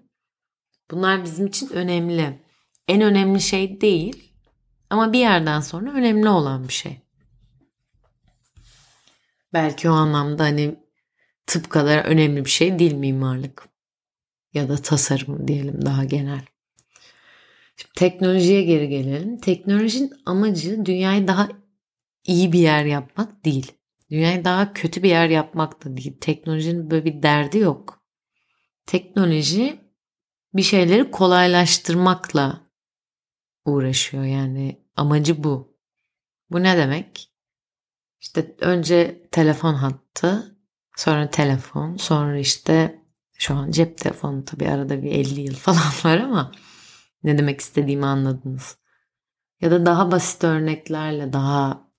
bunlar 0.92 1.24
bizim 1.24 1.48
için 1.48 1.70
önemli. 1.70 2.44
En 2.88 3.02
önemli 3.02 3.42
şey 3.42 3.82
değil 3.82 4.34
ama 4.90 5.14
bir 5.14 5.20
yerden 5.20 5.60
sonra 5.60 5.92
önemli 5.92 6.30
olan 6.30 6.68
bir 6.68 6.74
şey. 6.74 7.02
Belki 9.54 9.90
o 9.90 9.94
anlamda 9.94 10.44
hani 10.44 10.80
tıp 11.46 11.70
kadar 11.70 12.06
önemli 12.06 12.46
bir 12.46 12.50
şey 12.50 12.80
değil 12.80 12.94
mimarlık 12.94 13.70
ya 14.54 14.70
da 14.70 14.78
tasarım 14.78 15.48
diyelim 15.48 15.86
daha 15.86 16.04
genel. 16.04 16.46
Şimdi 17.80 17.94
teknolojiye 17.96 18.64
geri 18.64 18.90
gelelim. 18.90 19.38
Teknolojinin 19.38 20.14
amacı 20.26 20.86
dünyayı 20.86 21.28
daha 21.28 21.50
iyi 22.26 22.52
bir 22.52 22.60
yer 22.60 22.86
yapmak 22.86 23.46
değil. 23.46 23.72
Dünyayı 24.12 24.46
daha 24.46 24.74
kötü 24.74 25.04
bir 25.04 25.10
yer 25.10 25.30
yapmak 25.30 25.86
da 25.86 25.98
değil. 25.98 26.18
Teknolojinin 26.22 26.92
böyle 26.92 27.06
bir 27.06 27.24
derdi 27.24 27.58
yok. 27.58 28.04
Teknoloji 28.86 29.80
bir 30.54 30.62
şeyleri 30.62 31.12
kolaylaştırmakla 31.12 32.62
uğraşıyor. 33.66 34.24
Yani 34.24 34.86
amacı 34.96 35.44
bu. 35.44 35.78
Bu 36.52 36.64
ne 36.64 36.78
demek? 36.78 37.32
İşte 38.22 38.56
önce 38.60 39.28
telefon 39.32 39.74
hattı, 39.74 40.58
sonra 40.98 41.30
telefon, 41.30 41.98
sonra 41.98 42.38
işte 42.38 43.04
şu 43.34 43.56
an 43.56 43.72
cep 43.72 43.98
telefonu 43.98 44.46
tabii 44.46 44.70
arada 44.70 45.04
bir 45.04 45.12
50 45.12 45.42
yıl 45.42 45.56
falan 45.56 45.92
var 46.04 46.18
ama 46.18 46.52
ne 47.24 47.38
demek 47.38 47.62
istediğimi 47.62 48.06
anladınız. 48.06 48.78
Ya 49.62 49.72
da 49.72 49.86
daha 49.86 50.12
basit 50.12 50.44
örneklerle 50.44 51.34
daha 51.34 51.90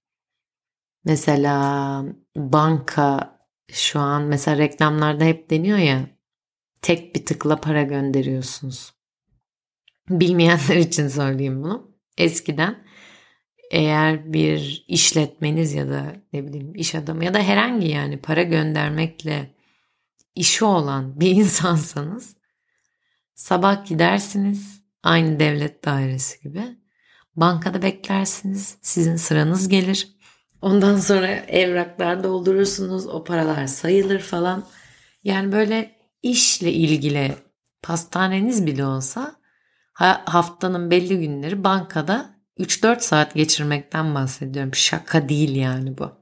Mesela 1.04 2.04
banka 2.36 3.38
şu 3.72 4.00
an 4.00 4.22
mesela 4.22 4.58
reklamlarda 4.58 5.24
hep 5.24 5.50
deniyor 5.50 5.78
ya 5.78 6.06
tek 6.82 7.14
bir 7.14 7.26
tıkla 7.26 7.56
para 7.56 7.82
gönderiyorsunuz. 7.82 8.94
Bilmeyenler 10.08 10.76
için 10.76 11.08
söyleyeyim 11.08 11.62
bunu. 11.62 11.90
Eskiden 12.18 12.84
eğer 13.70 14.32
bir 14.32 14.84
işletmeniz 14.88 15.72
ya 15.74 15.88
da 15.88 16.16
ne 16.32 16.46
bileyim 16.46 16.74
iş 16.74 16.94
adamı 16.94 17.24
ya 17.24 17.34
da 17.34 17.38
herhangi 17.38 17.88
yani 17.88 18.16
para 18.20 18.42
göndermekle 18.42 19.54
işi 20.34 20.64
olan 20.64 21.20
bir 21.20 21.30
insansanız 21.30 22.36
sabah 23.34 23.86
gidersiniz 23.86 24.79
aynı 25.02 25.40
devlet 25.40 25.84
dairesi 25.84 26.40
gibi 26.40 26.62
bankada 27.36 27.82
beklersiniz 27.82 28.78
sizin 28.82 29.16
sıranız 29.16 29.68
gelir 29.68 30.20
Ondan 30.62 30.96
sonra 30.96 31.28
evraklar 31.28 32.24
doldurursunuz. 32.24 33.06
O 33.06 33.24
paralar 33.24 33.66
sayılır 33.66 34.20
falan. 34.20 34.64
Yani 35.24 35.52
böyle 35.52 35.96
işle 36.22 36.72
ilgili 36.72 37.34
pastaneniz 37.82 38.66
bile 38.66 38.84
olsa 38.84 39.34
haftanın 40.24 40.90
belli 40.90 41.20
günleri 41.20 41.64
bankada 41.64 42.34
3-4 42.58 43.00
saat 43.00 43.34
geçirmekten 43.34 44.14
bahsediyorum. 44.14 44.74
Şaka 44.74 45.28
değil 45.28 45.56
yani 45.56 45.98
bu. 45.98 46.12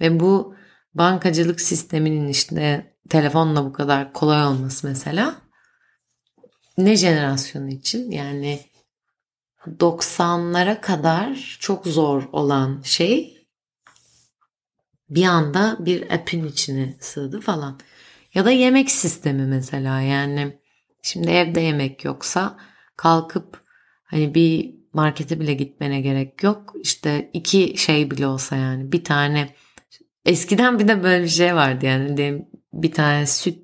Ve 0.00 0.20
bu 0.20 0.54
bankacılık 0.94 1.60
sisteminin 1.60 2.28
işte 2.28 2.94
telefonla 3.08 3.64
bu 3.64 3.72
kadar 3.72 4.12
kolay 4.12 4.46
olması 4.46 4.86
mesela 4.86 5.34
ne 6.78 6.96
jenerasyonu 6.96 7.68
için 7.70 8.10
yani 8.10 8.60
90'lara 9.66 10.80
kadar 10.80 11.56
çok 11.60 11.86
zor 11.86 12.28
olan 12.32 12.82
şey 12.82 13.46
bir 15.10 15.24
anda 15.24 15.76
bir 15.80 16.10
app'in 16.10 16.46
içine 16.46 16.94
sığdı 17.00 17.40
falan. 17.40 17.80
Ya 18.34 18.44
da 18.44 18.50
yemek 18.50 18.90
sistemi 18.90 19.46
mesela 19.46 20.00
yani 20.00 20.58
şimdi 21.02 21.30
evde 21.30 21.60
yemek 21.60 22.04
yoksa 22.04 22.58
kalkıp 22.96 23.64
hani 24.04 24.34
bir 24.34 24.74
markete 24.92 25.40
bile 25.40 25.54
gitmene 25.54 26.00
gerek 26.00 26.42
yok. 26.42 26.74
İşte 26.82 27.30
iki 27.32 27.74
şey 27.76 28.10
bile 28.10 28.26
olsa 28.26 28.56
yani 28.56 28.92
bir 28.92 29.04
tane 29.04 29.54
eskiden 30.24 30.78
bir 30.78 30.88
de 30.88 31.02
böyle 31.02 31.24
bir 31.24 31.28
şey 31.28 31.54
vardı 31.54 31.86
yani 31.86 32.46
bir 32.72 32.92
tane 32.92 33.26
süt 33.26 33.63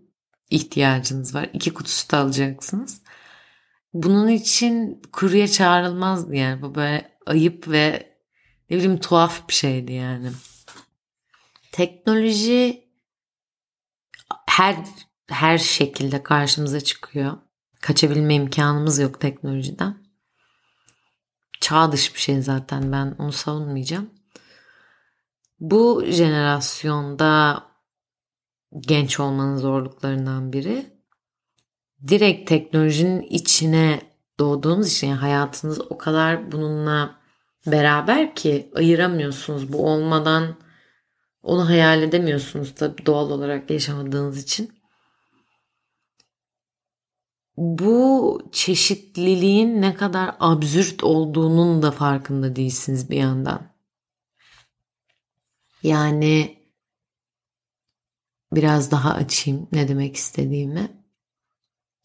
ihtiyacınız 0.51 1.35
var. 1.35 1.51
iki 1.53 1.75
kutu 1.75 1.91
süt 1.91 2.15
alacaksınız. 2.15 3.03
Bunun 3.95 4.29
için 4.29 5.03
kurye 5.13 5.49
çağrılmazdı 5.49 6.35
yani. 6.35 6.63
Bu 6.63 6.75
böyle 6.75 7.19
ayıp 7.27 7.69
ve 7.69 8.17
ne 8.71 8.77
bileyim 8.77 9.01
tuhaf 9.01 9.49
bir 9.49 9.55
şeydi 9.55 9.93
yani. 9.93 10.31
Teknoloji 11.73 12.89
her 14.47 14.77
her 15.29 15.59
şekilde 15.59 16.23
karşımıza 16.23 16.81
çıkıyor. 16.81 17.39
Kaçabilme 17.81 18.35
imkanımız 18.35 18.99
yok 18.99 19.21
teknolojiden. 19.21 19.97
Çağ 21.61 21.93
dışı 21.93 22.15
bir 22.15 22.19
şey 22.19 22.43
zaten 22.43 22.93
ben 22.93 23.15
onu 23.19 23.33
savunmayacağım. 23.33 24.11
Bu 25.61 26.05
jenerasyonda 26.07 27.63
genç 28.79 29.21
olmanın 29.21 29.57
zorluklarından 29.57 30.53
biri 30.53 30.87
direkt 32.09 32.49
teknolojinin 32.49 33.23
içine 33.23 34.01
doğduğunuz 34.39 34.93
için 34.93 35.07
yani 35.07 35.19
hayatınız 35.19 35.81
o 35.81 35.99
kadar 35.99 36.53
bununla 36.53 37.21
beraber 37.67 38.35
ki 38.35 38.71
ayıramıyorsunuz. 38.75 39.73
Bu 39.73 39.87
olmadan 39.87 40.57
onu 41.43 41.69
hayal 41.69 42.03
edemiyorsunuz 42.03 42.75
tabii 42.75 43.07
doğal 43.07 43.31
olarak 43.31 43.71
yaşamadığınız 43.71 44.43
için. 44.43 44.81
Bu 47.57 48.43
çeşitliliğin 48.53 49.83
ne 49.83 49.95
kadar 49.95 50.37
absürt 50.41 51.05
olduğunun 51.05 51.83
da 51.83 51.91
farkında 51.91 52.57
değilsiniz 52.57 53.11
bir 53.11 53.17
yandan. 53.17 53.71
Yani 55.83 56.60
biraz 58.53 58.91
daha 58.91 59.15
açayım 59.15 59.69
ne 59.73 59.89
demek 59.89 60.17
istediğimi. 60.17 60.91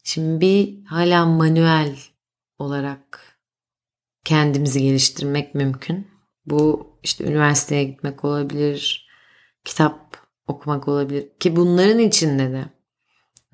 Şimdi 0.04 0.42
bir 0.42 0.86
hala 0.86 1.26
manuel 1.26 1.98
olarak 2.60 3.22
kendimizi 4.24 4.82
geliştirmek 4.82 5.56
mümkün. 5.56 6.08
Bu 6.46 6.90
işte 7.04 7.24
üniversiteye 7.24 7.84
gitmek 7.84 8.26
olabilir, 8.26 9.10
kitap 9.64 10.18
okumak 10.48 10.88
olabilir 10.88 11.30
ki 11.40 11.56
bunların 11.56 12.00
içinde 12.00 12.52
de 12.52 12.66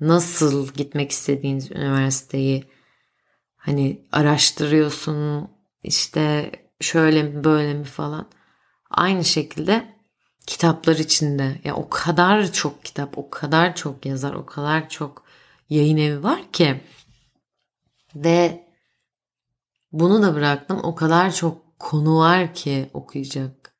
nasıl 0.00 0.74
gitmek 0.74 1.10
istediğiniz 1.10 1.70
üniversiteyi 1.70 2.64
hani 3.56 4.08
araştırıyorsun 4.12 5.50
işte 5.82 6.52
şöyle 6.80 7.22
mi 7.22 7.44
böyle 7.44 7.74
mi 7.74 7.84
falan. 7.84 8.30
Aynı 8.90 9.24
şekilde 9.24 10.01
kitaplar 10.46 10.96
içinde 10.96 11.60
ya 11.64 11.76
o 11.76 11.88
kadar 11.88 12.52
çok 12.52 12.84
kitap, 12.84 13.18
o 13.18 13.30
kadar 13.30 13.76
çok 13.76 14.06
yazar, 14.06 14.34
o 14.34 14.46
kadar 14.46 14.88
çok 14.88 15.24
yayın 15.70 15.96
evi 15.96 16.22
var 16.22 16.40
ki 16.52 16.80
ve 18.14 18.66
bunu 19.92 20.22
da 20.22 20.34
bıraktım. 20.34 20.80
O 20.82 20.94
kadar 20.94 21.34
çok 21.34 21.78
konu 21.78 22.18
var 22.18 22.54
ki 22.54 22.90
okuyacak. 22.94 23.72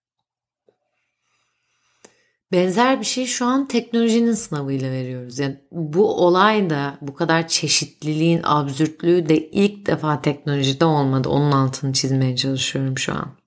Benzer 2.52 3.00
bir 3.00 3.04
şey 3.04 3.26
şu 3.26 3.46
an 3.46 3.68
teknolojinin 3.68 4.32
sınavıyla 4.32 4.90
veriyoruz. 4.90 5.38
Yani 5.38 5.60
bu 5.72 6.26
olay 6.26 6.70
da 6.70 6.98
bu 7.00 7.14
kadar 7.14 7.48
çeşitliliğin 7.48 8.40
absürtlüğü 8.44 9.28
de 9.28 9.50
ilk 9.50 9.86
defa 9.86 10.22
teknolojide 10.22 10.84
olmadı. 10.84 11.28
Onun 11.28 11.52
altını 11.52 11.92
çizmeye 11.92 12.36
çalışıyorum 12.36 12.98
şu 12.98 13.14
an. 13.14 13.41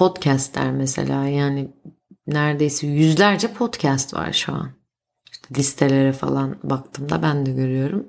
Podcastler 0.00 0.70
mesela 0.70 1.26
yani 1.26 1.70
neredeyse 2.26 2.86
yüzlerce 2.86 3.52
podcast 3.52 4.14
var 4.14 4.32
şu 4.32 4.52
an 4.52 4.72
listelere 5.56 6.12
falan 6.12 6.58
baktığımda 6.62 7.22
ben 7.22 7.46
de 7.46 7.50
görüyorum. 7.50 8.06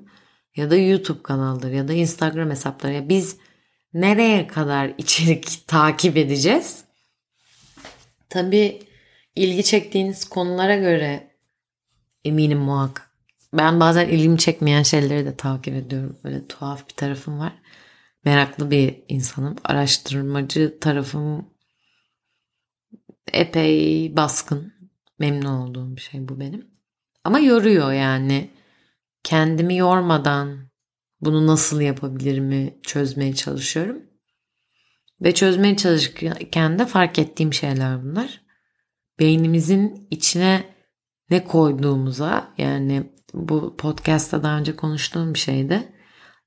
Ya 0.56 0.70
da 0.70 0.76
YouTube 0.76 1.22
kanalları 1.22 1.74
ya 1.74 1.88
da 1.88 1.92
Instagram 1.92 2.50
hesapları. 2.50 2.92
Ya 2.92 3.08
biz 3.08 3.36
nereye 3.94 4.46
kadar 4.46 4.94
içerik 4.98 5.64
takip 5.66 6.16
edeceğiz? 6.16 6.84
Tabii 8.28 8.82
ilgi 9.36 9.64
çektiğiniz 9.64 10.28
konulara 10.28 10.76
göre 10.76 11.30
eminim 12.24 12.58
muhakkak. 12.58 13.10
Ben 13.54 13.80
bazen 13.80 14.08
ilgimi 14.08 14.38
çekmeyen 14.38 14.82
şeyleri 14.82 15.24
de 15.24 15.36
takip 15.36 15.74
ediyorum. 15.74 16.18
Böyle 16.24 16.46
tuhaf 16.46 16.88
bir 16.88 16.94
tarafım 16.94 17.38
var. 17.38 17.52
Meraklı 18.24 18.70
bir 18.70 19.02
insanım. 19.08 19.56
Araştırmacı 19.64 20.78
tarafım 20.80 21.51
epey 23.32 24.16
baskın. 24.16 24.72
Memnun 25.18 25.46
olduğum 25.46 25.96
bir 25.96 26.00
şey 26.00 26.28
bu 26.28 26.40
benim. 26.40 26.66
Ama 27.24 27.38
yoruyor 27.38 27.92
yani. 27.92 28.50
Kendimi 29.24 29.76
yormadan 29.76 30.58
bunu 31.20 31.46
nasıl 31.46 31.80
yapabilirimi 31.80 32.78
çözmeye 32.82 33.34
çalışıyorum. 33.34 34.02
Ve 35.20 35.34
çözmeye 35.34 35.76
çalışırken 35.76 36.78
de 36.78 36.86
fark 36.86 37.18
ettiğim 37.18 37.52
şeyler 37.52 38.02
bunlar. 38.02 38.42
Beynimizin 39.18 40.08
içine 40.10 40.64
ne 41.30 41.44
koyduğumuza 41.44 42.54
yani 42.58 43.12
bu 43.34 43.76
podcast'ta 43.76 44.42
daha 44.42 44.58
önce 44.58 44.76
konuştuğum 44.76 45.34
bir 45.34 45.38
şeydi. 45.38 45.92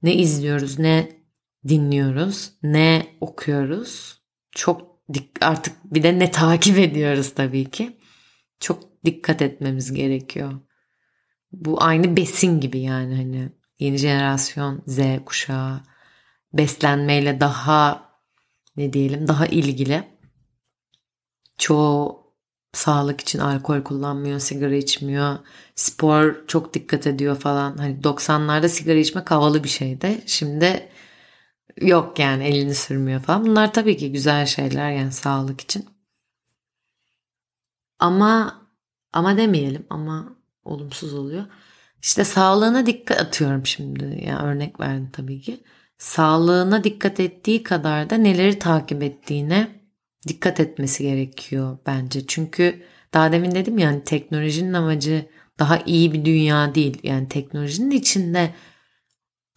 Ne 0.01 0.15
izliyoruz, 0.15 0.79
ne 0.79 1.25
dinliyoruz, 1.67 2.51
ne 2.63 3.07
okuyoruz. 3.21 4.21
Çok 4.51 4.94
artık 5.41 5.93
bir 5.93 6.03
de 6.03 6.19
ne 6.19 6.31
takip 6.31 6.77
ediyoruz 6.77 7.33
tabii 7.35 7.69
ki. 7.69 7.97
Çok 8.59 8.83
dikkat 9.05 9.41
etmemiz 9.41 9.93
gerekiyor. 9.93 10.53
Bu 11.51 11.83
aynı 11.83 12.17
besin 12.17 12.59
gibi 12.59 12.79
yani 12.79 13.15
hani 13.15 13.49
yeni 13.79 13.97
jenerasyon 13.97 14.83
Z 14.87 14.99
kuşağı 15.25 15.81
beslenmeyle 16.53 17.39
daha 17.39 18.09
ne 18.77 18.93
diyelim 18.93 19.27
daha 19.27 19.45
ilgili. 19.45 20.03
Çoğu 21.57 22.25
sağlık 22.73 23.21
için 23.21 23.39
alkol 23.39 23.81
kullanmıyor, 23.81 24.39
sigara 24.39 24.75
içmiyor, 24.75 25.37
spor 25.75 26.47
çok 26.47 26.73
dikkat 26.73 27.07
ediyor 27.07 27.35
falan. 27.35 27.77
Hani 27.77 27.99
90'larda 27.99 28.69
sigara 28.69 28.97
içmek 28.97 29.31
havalı 29.31 29.63
bir 29.63 29.69
şeydi. 29.69 30.23
Şimdi 30.25 30.89
yok 31.81 32.19
yani 32.19 32.43
elini 32.43 32.75
sürmüyor 32.75 33.21
falan. 33.21 33.45
Bunlar 33.45 33.73
tabii 33.73 33.97
ki 33.97 34.11
güzel 34.11 34.45
şeyler 34.45 34.91
yani 34.91 35.11
sağlık 35.11 35.61
için. 35.61 35.85
Ama 37.99 38.61
ama 39.13 39.37
demeyelim 39.37 39.85
ama 39.89 40.35
olumsuz 40.65 41.13
oluyor. 41.13 41.45
İşte 42.01 42.23
sağlığına 42.23 42.85
dikkat 42.85 43.21
atıyorum 43.21 43.65
şimdi. 43.65 44.23
Yani 44.27 44.47
örnek 44.47 44.79
verdim 44.79 45.09
tabii 45.13 45.41
ki. 45.41 45.63
Sağlığına 45.97 46.83
dikkat 46.83 47.19
ettiği 47.19 47.63
kadar 47.63 48.09
da 48.09 48.15
neleri 48.15 48.59
takip 48.59 49.03
ettiğine 49.03 49.67
dikkat 50.27 50.59
etmesi 50.59 51.03
gerekiyor 51.03 51.77
bence. 51.85 52.27
Çünkü 52.27 52.83
daha 53.13 53.31
demin 53.31 53.51
dedim 53.51 53.77
yani 53.77 54.03
teknolojinin 54.03 54.73
amacı 54.73 55.25
daha 55.59 55.77
iyi 55.85 56.13
bir 56.13 56.25
dünya 56.25 56.75
değil. 56.75 56.99
Yani 57.03 57.29
teknolojinin 57.29 57.91
içinde 57.91 58.53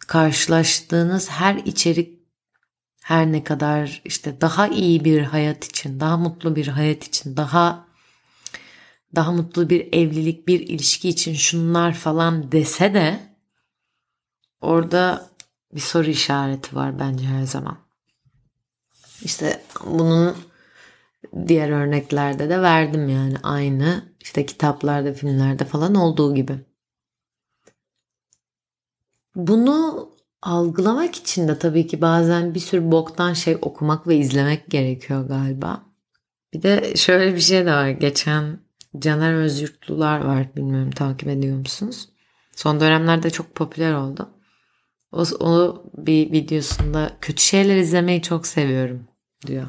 karşılaştığınız 0.09 1.29
her 1.29 1.55
içerik 1.55 2.19
her 3.03 3.31
ne 3.31 3.43
kadar 3.43 4.01
işte 4.05 4.41
daha 4.41 4.67
iyi 4.67 5.05
bir 5.05 5.21
hayat 5.21 5.65
için, 5.65 5.99
daha 5.99 6.17
mutlu 6.17 6.55
bir 6.55 6.67
hayat 6.67 7.03
için, 7.03 7.37
daha 7.37 7.87
daha 9.15 9.31
mutlu 9.31 9.69
bir 9.69 9.93
evlilik, 9.93 10.47
bir 10.47 10.59
ilişki 10.59 11.09
için 11.09 11.33
şunlar 11.33 11.93
falan 11.93 12.51
dese 12.51 12.93
de 12.93 13.19
orada 14.61 15.29
bir 15.73 15.79
soru 15.79 16.09
işareti 16.09 16.75
var 16.75 16.99
bence 16.99 17.25
her 17.25 17.43
zaman. 17.43 17.77
İşte 19.21 19.63
bunun 19.85 20.35
diğer 21.47 21.69
örneklerde 21.69 22.49
de 22.49 22.61
verdim 22.61 23.09
yani 23.09 23.35
aynı 23.43 24.13
işte 24.21 24.45
kitaplarda, 24.45 25.13
filmlerde 25.13 25.65
falan 25.65 25.95
olduğu 25.95 26.35
gibi. 26.35 26.68
Bunu 29.47 30.09
algılamak 30.41 31.15
için 31.15 31.47
de 31.47 31.59
tabii 31.59 31.87
ki 31.87 32.01
bazen 32.01 32.55
bir 32.55 32.59
sürü 32.59 32.91
boktan 32.91 33.33
şey 33.33 33.57
okumak 33.61 34.07
ve 34.07 34.17
izlemek 34.17 34.69
gerekiyor 34.69 35.27
galiba. 35.27 35.83
Bir 36.53 36.61
de 36.61 36.95
şöyle 36.95 37.35
bir 37.35 37.39
şey 37.39 37.65
de 37.65 37.71
var. 37.71 37.89
Geçen 37.89 38.59
Caner 38.99 39.33
Özyurtlular 39.33 40.19
var. 40.19 40.55
Bilmiyorum 40.55 40.91
takip 40.91 41.29
ediyor 41.29 41.57
musunuz? 41.57 42.09
Son 42.55 42.79
dönemlerde 42.79 43.29
çok 43.29 43.55
popüler 43.55 43.93
oldu. 43.93 44.29
O, 45.11 45.23
o 45.39 45.83
bir 45.97 46.31
videosunda 46.31 47.11
kötü 47.21 47.43
şeyler 47.43 47.77
izlemeyi 47.77 48.21
çok 48.21 48.47
seviyorum 48.47 49.07
diyor. 49.47 49.67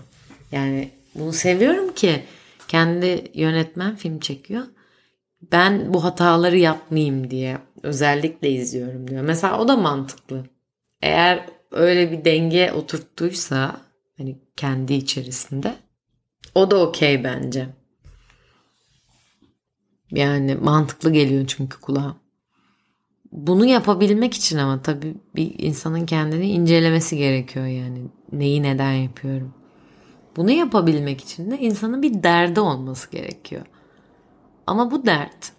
Yani 0.52 0.90
bunu 1.14 1.33
seviyorum 1.33 1.94
ki 1.94 2.22
kendi 2.68 3.30
yönetmen 3.35 3.96
film 3.96 4.20
çekiyor. 4.20 4.64
Ben 5.52 5.94
bu 5.94 6.04
hataları 6.04 6.59
yapmayayım 6.59 7.30
diye 7.30 7.59
özellikle 7.82 8.50
izliyorum 8.50 9.08
diyor. 9.08 9.22
Mesela 9.22 9.60
o 9.60 9.68
da 9.68 9.76
mantıklı. 9.76 10.44
Eğer 11.02 11.46
öyle 11.70 12.12
bir 12.12 12.24
denge 12.24 12.72
oturttuysa 12.72 13.80
hani 14.18 14.38
kendi 14.56 14.94
içerisinde 14.94 15.74
o 16.54 16.70
da 16.70 16.82
okey 16.82 17.24
bence. 17.24 17.68
Yani 20.10 20.54
mantıklı 20.54 21.12
geliyor 21.12 21.44
çünkü 21.46 21.80
kulağa. 21.80 22.16
Bunu 23.32 23.66
yapabilmek 23.66 24.34
için 24.34 24.58
ama 24.58 24.82
tabii 24.82 25.14
bir 25.36 25.54
insanın 25.58 26.06
kendini 26.06 26.50
incelemesi 26.50 27.16
gerekiyor 27.16 27.66
yani. 27.66 28.02
Neyi 28.32 28.62
neden 28.62 28.92
yapıyorum. 28.92 29.54
Bunu 30.36 30.50
yapabilmek 30.50 31.20
için 31.20 31.50
de 31.50 31.58
insanın 31.58 32.02
bir 32.02 32.22
derdi 32.22 32.60
olması 32.60 33.10
gerekiyor. 33.10 33.66
Ama 34.66 34.90
bu 34.90 35.06
dert 35.06 35.52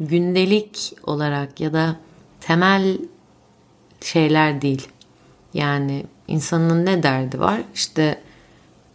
gündelik 0.00 0.92
olarak 1.02 1.60
ya 1.60 1.72
da 1.72 1.96
temel 2.40 2.98
şeyler 4.00 4.62
değil. 4.62 4.88
Yani 5.54 6.06
insanın 6.28 6.86
ne 6.86 7.02
derdi 7.02 7.40
var? 7.40 7.60
İşte 7.74 8.20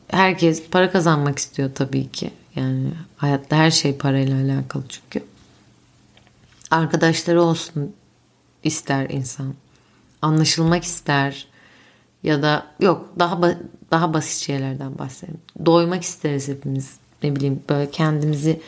herkes 0.07 0.69
para 0.69 0.91
kazanmak 0.91 1.39
istiyor 1.39 1.71
tabii 1.75 2.11
ki. 2.11 2.31
Yani 2.55 2.91
hayatta 3.17 3.55
her 3.55 3.71
şey 3.71 3.97
parayla 3.97 4.35
alakalı 4.35 4.83
çünkü. 4.89 5.25
Arkadaşları 6.71 7.41
olsun 7.41 7.95
ister 8.63 9.09
insan. 9.09 9.53
Anlaşılmak 10.21 10.83
ister 10.83 11.47
ya 12.23 12.41
da 12.41 12.67
yok 12.79 13.09
daha 13.19 13.41
daha 13.91 14.13
basit 14.13 14.43
şeylerden 14.43 14.97
bahsedelim. 14.97 15.41
Doymak 15.65 16.03
isteriz 16.03 16.47
hepimiz. 16.47 16.97
Ne 17.23 17.35
bileyim 17.35 17.63
böyle 17.69 17.91
kendimizi 17.91 18.61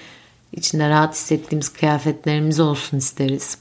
içinde 0.53 0.89
rahat 0.89 1.15
hissettiğimiz 1.15 1.69
kıyafetlerimiz 1.69 2.59
olsun 2.59 2.97
isteriz. 2.97 3.57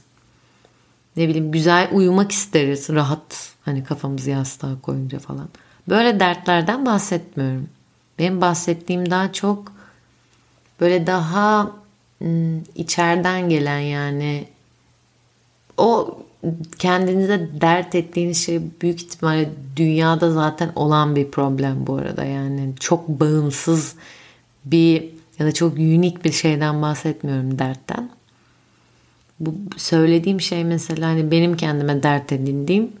Ne 1.17 1.27
bileyim 1.27 1.51
güzel 1.51 1.89
uyumak 1.91 2.31
isteriz. 2.31 2.89
Rahat 2.89 3.53
hani 3.61 3.83
kafamızı 3.83 4.29
yastığa 4.29 4.81
koyunca 4.81 5.19
falan. 5.19 5.49
Böyle 5.89 6.19
dertlerden 6.19 6.85
bahsetmiyorum. 6.85 7.69
Benim 8.19 8.41
bahsettiğim 8.41 9.11
daha 9.11 9.33
çok 9.33 9.73
böyle 10.79 11.07
daha 11.07 11.71
içeriden 12.75 13.49
gelen 13.49 13.79
yani 13.79 14.47
o 15.77 16.19
kendinize 16.79 17.49
dert 17.61 17.95
ettiğiniz 17.95 18.45
şey 18.45 18.61
büyük 18.81 19.01
ihtimalle 19.01 19.49
dünyada 19.75 20.31
zaten 20.31 20.71
olan 20.75 21.15
bir 21.15 21.31
problem 21.31 21.87
bu 21.87 21.95
arada. 21.95 22.23
Yani 22.23 22.73
çok 22.79 23.07
bağımsız 23.07 23.95
bir 24.65 25.09
ya 25.39 25.45
da 25.45 25.51
çok 25.51 25.73
unik 25.77 26.25
bir 26.25 26.31
şeyden 26.31 26.81
bahsetmiyorum 26.81 27.59
dertten. 27.59 28.09
Bu 29.39 29.55
söylediğim 29.77 30.41
şey 30.41 30.63
mesela 30.63 31.07
hani 31.07 31.31
benim 31.31 31.57
kendime 31.57 32.03
dert 32.03 32.31
edindiğim 32.31 32.91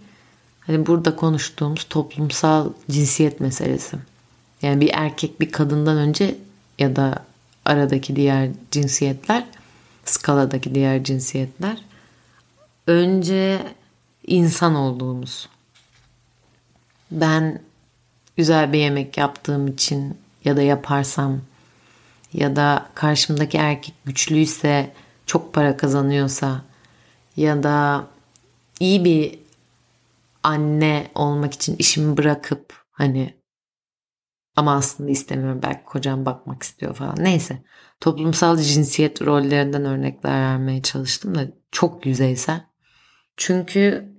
hani 0.59 0.85
burada 0.85 1.15
konuştuğumuz 1.15 1.83
toplumsal 1.83 2.69
cinsiyet 2.89 3.39
meselesi. 3.39 3.97
Yani 4.61 4.81
bir 4.81 4.89
erkek 4.93 5.39
bir 5.41 5.51
kadından 5.51 5.97
önce 5.97 6.35
ya 6.79 6.95
da 6.95 7.25
aradaki 7.65 8.15
diğer 8.15 8.49
cinsiyetler, 8.71 9.45
skaladaki 10.05 10.75
diğer 10.75 11.03
cinsiyetler 11.03 11.77
önce 12.87 13.59
insan 14.27 14.75
olduğumuz. 14.75 15.49
Ben 17.11 17.61
güzel 18.37 18.73
bir 18.73 18.79
yemek 18.79 19.17
yaptığım 19.17 19.67
için 19.67 20.17
ya 20.45 20.57
da 20.57 20.61
yaparsam 20.61 21.41
ya 22.33 22.55
da 22.55 22.89
karşımdaki 22.95 23.57
erkek 23.57 23.95
güçlüyse, 24.05 24.93
çok 25.25 25.53
para 25.53 25.77
kazanıyorsa 25.77 26.61
ya 27.37 27.63
da 27.63 28.07
iyi 28.79 29.05
bir 29.05 29.39
anne 30.43 31.11
olmak 31.15 31.53
için 31.53 31.75
işimi 31.79 32.17
bırakıp 32.17 32.83
hani 32.91 33.41
ama 34.55 34.75
aslında 34.75 35.11
istemiyorum 35.11 35.59
belki 35.63 35.83
kocam 35.83 36.25
bakmak 36.25 36.63
istiyor 36.63 36.95
falan. 36.95 37.15
Neyse 37.19 37.63
toplumsal 37.99 38.57
cinsiyet 38.57 39.21
rollerinden 39.21 39.85
örnekler 39.85 40.31
vermeye 40.31 40.81
çalıştım 40.81 41.35
da 41.35 41.47
çok 41.71 42.05
yüzeysel. 42.05 42.65
Çünkü 43.37 44.11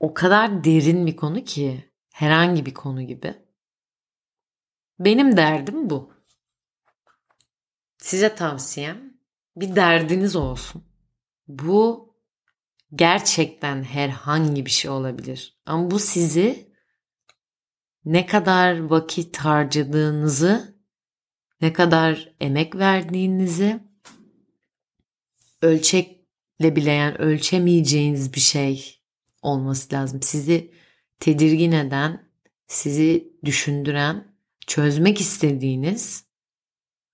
o 0.00 0.14
kadar 0.14 0.64
derin 0.64 1.06
bir 1.06 1.16
konu 1.16 1.44
ki 1.44 1.90
herhangi 2.12 2.66
bir 2.66 2.74
konu 2.74 3.02
gibi. 3.02 3.43
Benim 4.98 5.36
derdim 5.36 5.90
bu. 5.90 6.12
Size 7.98 8.34
tavsiyem 8.34 9.18
bir 9.56 9.76
derdiniz 9.76 10.36
olsun. 10.36 10.84
Bu 11.48 12.14
gerçekten 12.94 13.82
herhangi 13.82 14.66
bir 14.66 14.70
şey 14.70 14.90
olabilir. 14.90 15.60
Ama 15.66 15.90
bu 15.90 15.98
sizi 15.98 16.74
ne 18.04 18.26
kadar 18.26 18.78
vakit 18.78 19.36
harcadığınızı, 19.36 20.78
ne 21.60 21.72
kadar 21.72 22.34
emek 22.40 22.76
verdiğinizi 22.76 23.80
ölçekle 25.62 26.76
bile 26.76 26.92
yani 26.92 27.16
ölçemeyeceğiniz 27.16 28.34
bir 28.34 28.40
şey 28.40 29.02
olması 29.42 29.94
lazım. 29.94 30.22
Sizi 30.22 30.74
tedirgin 31.20 31.72
eden, 31.72 32.30
sizi 32.66 33.32
düşündüren, 33.44 34.33
çözmek 34.66 35.20
istediğiniz 35.20 36.24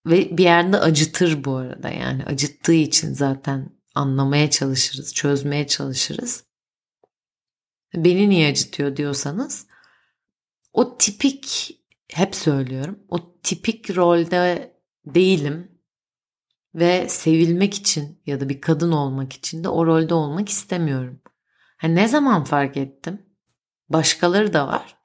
ve 0.07 0.39
bir 0.39 0.45
yerde 0.45 0.79
acıtır 0.79 1.45
bu 1.45 1.57
arada 1.57 1.89
yani 1.89 2.25
acıttığı 2.25 2.73
için 2.73 3.15
zaten 3.15 3.71
anlamaya 3.95 4.51
çalışırız, 4.51 5.15
çözmeye 5.15 5.67
çalışırız. 5.67 6.45
Beni 7.95 8.29
niye 8.29 8.51
acıtıyor 8.51 8.97
diyorsanız 8.97 9.67
o 10.73 10.99
tipik 10.99 11.79
hep 12.09 12.35
söylüyorum. 12.35 12.99
O 13.09 13.39
tipik 13.43 13.97
rolde 13.97 14.77
değilim 15.07 15.81
ve 16.75 17.09
sevilmek 17.09 17.75
için 17.75 18.23
ya 18.27 18.41
da 18.41 18.49
bir 18.49 18.61
kadın 18.61 18.93
olmak 18.93 19.33
için 19.33 19.65
de 19.65 19.69
o 19.69 19.87
rolde 19.87 20.15
olmak 20.15 20.49
istemiyorum. 20.49 21.21
Hani 21.77 21.95
ne 21.95 22.09
zaman 22.09 22.45
fark 22.45 22.77
ettim? 22.77 23.27
Başkaları 23.89 24.53
da 24.53 24.69
var. 24.69 24.97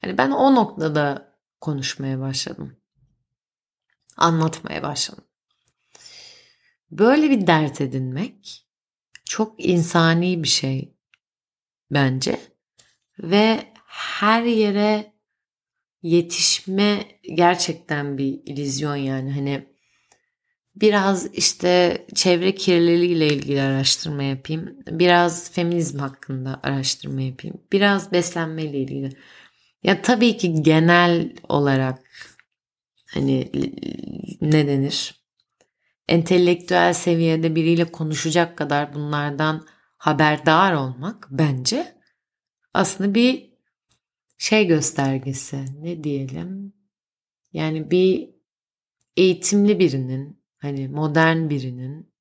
Hani 0.00 0.18
ben 0.18 0.30
o 0.30 0.54
noktada 0.54 1.27
konuşmaya 1.60 2.20
başladım. 2.20 2.76
Anlatmaya 4.16 4.82
başladım. 4.82 5.24
Böyle 6.90 7.30
bir 7.30 7.46
dert 7.46 7.80
edinmek 7.80 8.66
çok 9.24 9.64
insani 9.64 10.42
bir 10.42 10.48
şey 10.48 10.94
bence 11.90 12.40
ve 13.18 13.72
her 13.86 14.42
yere 14.42 15.12
yetişme 16.02 17.20
gerçekten 17.34 18.18
bir 18.18 18.40
illüzyon 18.46 18.96
yani 18.96 19.32
hani 19.32 19.68
biraz 20.76 21.34
işte 21.34 22.06
çevre 22.14 22.54
kirliliğiyle 22.54 23.26
ilgili 23.26 23.62
araştırma 23.62 24.22
yapayım. 24.22 24.76
Biraz 24.86 25.52
feminizm 25.52 25.98
hakkında 25.98 26.60
araştırma 26.62 27.20
yapayım. 27.20 27.56
Biraz 27.72 28.12
beslenme 28.12 28.62
ile 28.64 28.78
ilgili. 28.78 29.10
Ya 29.82 30.02
tabii 30.02 30.36
ki 30.36 30.62
genel 30.62 31.32
olarak 31.48 31.98
hani 33.06 33.50
ne 34.40 34.68
denir? 34.68 35.24
Entelektüel 36.08 36.92
seviyede 36.92 37.54
biriyle 37.54 37.92
konuşacak 37.92 38.58
kadar 38.58 38.94
bunlardan 38.94 39.66
haberdar 39.96 40.72
olmak 40.72 41.28
bence 41.30 41.98
aslında 42.74 43.14
bir 43.14 43.50
şey 44.38 44.66
göstergesi. 44.66 45.84
Ne 45.84 46.04
diyelim? 46.04 46.72
Yani 47.52 47.90
bir 47.90 48.30
eğitimli 49.16 49.78
birinin 49.78 50.38
Hani 50.58 50.88
modern 50.88 51.50
birinin 51.50 52.12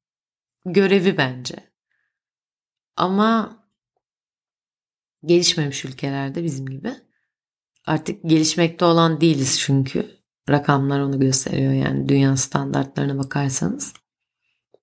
görevi 0.65 1.17
bence. 1.17 1.55
Ama 2.95 3.59
gelişmemiş 5.25 5.85
ülkelerde 5.85 6.43
bizim 6.43 6.65
gibi 6.65 6.93
artık 7.87 8.23
gelişmekte 8.23 8.85
olan 8.85 9.21
değiliz 9.21 9.59
çünkü. 9.59 10.17
Rakamlar 10.49 10.99
onu 10.99 11.19
gösteriyor 11.19 11.73
yani 11.73 12.09
dünya 12.09 12.37
standartlarına 12.37 13.17
bakarsanız. 13.17 13.93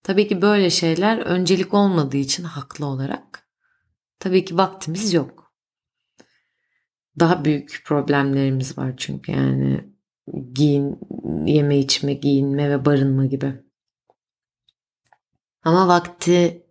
Tabii 0.02 0.28
ki 0.28 0.42
böyle 0.42 0.70
şeyler 0.70 1.18
öncelik 1.18 1.74
olmadığı 1.74 2.16
için 2.16 2.44
haklı 2.44 2.86
olarak 2.86 3.48
tabii 4.18 4.44
ki 4.44 4.56
vaktimiz 4.56 5.14
yok. 5.14 5.52
Daha 7.18 7.44
büyük 7.44 7.82
problemlerimiz 7.86 8.78
var 8.78 8.94
çünkü 8.96 9.32
yani 9.32 9.94
giyin, 10.52 10.98
yeme 11.46 11.78
içme, 11.78 12.14
giyinme 12.14 12.70
ve 12.70 12.84
barınma 12.84 13.26
gibi. 13.26 13.64
Ama 15.62 15.88
vakti 15.88 16.66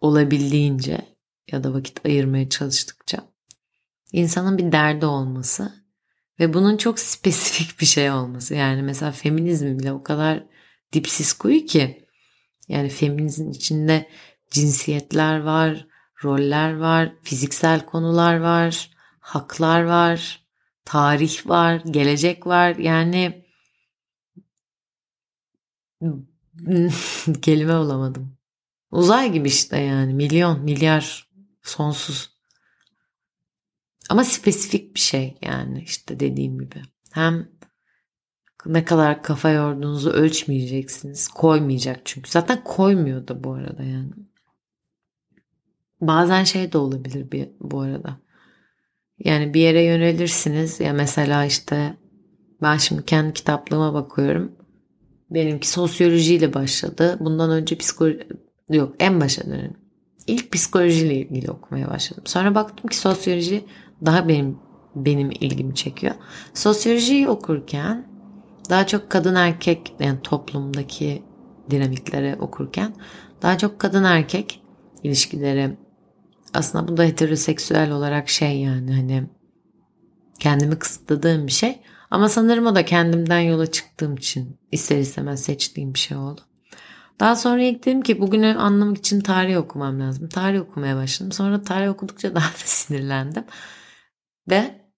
olabildiğince 0.00 1.00
ya 1.52 1.64
da 1.64 1.74
vakit 1.74 2.06
ayırmaya 2.06 2.48
çalıştıkça 2.48 3.35
insanın 4.12 4.58
bir 4.58 4.72
derdi 4.72 5.06
olması 5.06 5.84
ve 6.40 6.54
bunun 6.54 6.76
çok 6.76 6.98
spesifik 7.00 7.80
bir 7.80 7.86
şey 7.86 8.10
olması. 8.10 8.54
Yani 8.54 8.82
mesela 8.82 9.12
feminizm 9.12 9.78
bile 9.78 9.92
o 9.92 10.02
kadar 10.02 10.42
dipsiz 10.92 11.32
kuyu 11.32 11.66
ki 11.66 12.06
yani 12.68 12.88
feminizm 12.88 13.50
içinde 13.50 14.08
cinsiyetler 14.50 15.40
var, 15.40 15.86
roller 16.24 16.76
var, 16.76 17.12
fiziksel 17.22 17.86
konular 17.86 18.36
var, 18.36 18.90
haklar 19.20 19.82
var, 19.82 20.46
tarih 20.84 21.46
var, 21.46 21.82
gelecek 21.90 22.46
var. 22.46 22.76
Yani 22.76 23.46
kelime 27.42 27.74
olamadım. 27.74 28.36
Uzay 28.90 29.32
gibi 29.32 29.48
işte 29.48 29.78
yani 29.78 30.14
milyon, 30.14 30.60
milyar, 30.60 31.28
sonsuz. 31.62 32.35
Ama 34.10 34.24
spesifik 34.24 34.94
bir 34.94 35.00
şey 35.00 35.38
yani 35.42 35.82
işte 35.82 36.20
dediğim 36.20 36.58
gibi. 36.58 36.82
Hem 37.12 37.48
ne 38.66 38.84
kadar 38.84 39.22
kafa 39.22 39.50
yorduğunuzu 39.50 40.10
ölçmeyeceksiniz. 40.10 41.28
Koymayacak 41.28 42.00
çünkü. 42.04 42.30
Zaten 42.30 42.64
koymuyor 42.64 43.28
da 43.28 43.44
bu 43.44 43.52
arada 43.52 43.82
yani. 43.82 44.10
Bazen 46.00 46.44
şey 46.44 46.72
de 46.72 46.78
olabilir 46.78 47.30
bir, 47.30 47.48
bu 47.60 47.80
arada. 47.80 48.20
Yani 49.18 49.54
bir 49.54 49.60
yere 49.60 49.82
yönelirsiniz 49.82 50.80
ya 50.80 50.92
mesela 50.92 51.44
işte 51.44 51.96
ben 52.62 52.76
şimdi 52.76 53.04
kendi 53.04 53.32
kitaplığıma 53.32 53.94
bakıyorum. 53.94 54.52
Benimki 55.30 55.68
sosyolojiyle 55.68 56.54
başladı. 56.54 57.16
Bundan 57.20 57.50
önce 57.50 57.76
psikoloji 57.76 58.28
yok 58.70 58.94
en 58.98 59.20
başa 59.20 59.46
dönelim. 59.46 59.76
İlk 60.26 60.52
psikolojiyle 60.52 61.14
ilgili 61.14 61.50
okumaya 61.50 61.90
başladım. 61.90 62.22
Sonra 62.26 62.54
baktım 62.54 62.90
ki 62.90 62.96
sosyoloji 62.96 63.64
daha 64.04 64.28
benim 64.28 64.58
benim 64.96 65.30
ilgimi 65.30 65.74
çekiyor. 65.74 66.14
Sosyolojiyi 66.54 67.28
okurken 67.28 68.06
daha 68.70 68.86
çok 68.86 69.10
kadın 69.10 69.34
erkek 69.34 69.94
yani 70.00 70.18
toplumdaki 70.22 71.22
dinamikleri 71.70 72.36
okurken 72.40 72.94
daha 73.42 73.58
çok 73.58 73.78
kadın 73.78 74.04
erkek 74.04 74.62
ilişkileri 75.02 75.76
aslında 76.54 76.88
bu 76.88 76.96
da 76.96 77.04
heteroseksüel 77.04 77.90
olarak 77.90 78.28
şey 78.28 78.60
yani 78.60 78.94
hani 78.94 79.24
kendimi 80.38 80.78
kısıtladığım 80.78 81.46
bir 81.46 81.52
şey. 81.52 81.80
Ama 82.10 82.28
sanırım 82.28 82.66
o 82.66 82.74
da 82.74 82.84
kendimden 82.84 83.40
yola 83.40 83.66
çıktığım 83.70 84.14
için 84.14 84.56
ister 84.72 84.98
istemez 84.98 85.42
seçtiğim 85.42 85.94
bir 85.94 85.98
şey 85.98 86.16
oldu. 86.16 86.40
Daha 87.20 87.36
sonra 87.36 87.62
ilk 87.62 87.86
dedim 87.86 88.02
ki 88.02 88.20
bugünü 88.20 88.54
anlamak 88.54 88.98
için 88.98 89.20
tarih 89.20 89.58
okumam 89.58 90.00
lazım. 90.00 90.28
Tarih 90.28 90.60
okumaya 90.60 90.96
başladım. 90.96 91.32
Sonra 91.32 91.62
tarih 91.62 91.90
okudukça 91.90 92.34
daha 92.34 92.48
da 92.48 92.64
sinirlendim. 92.64 93.44
Ve 94.48 94.90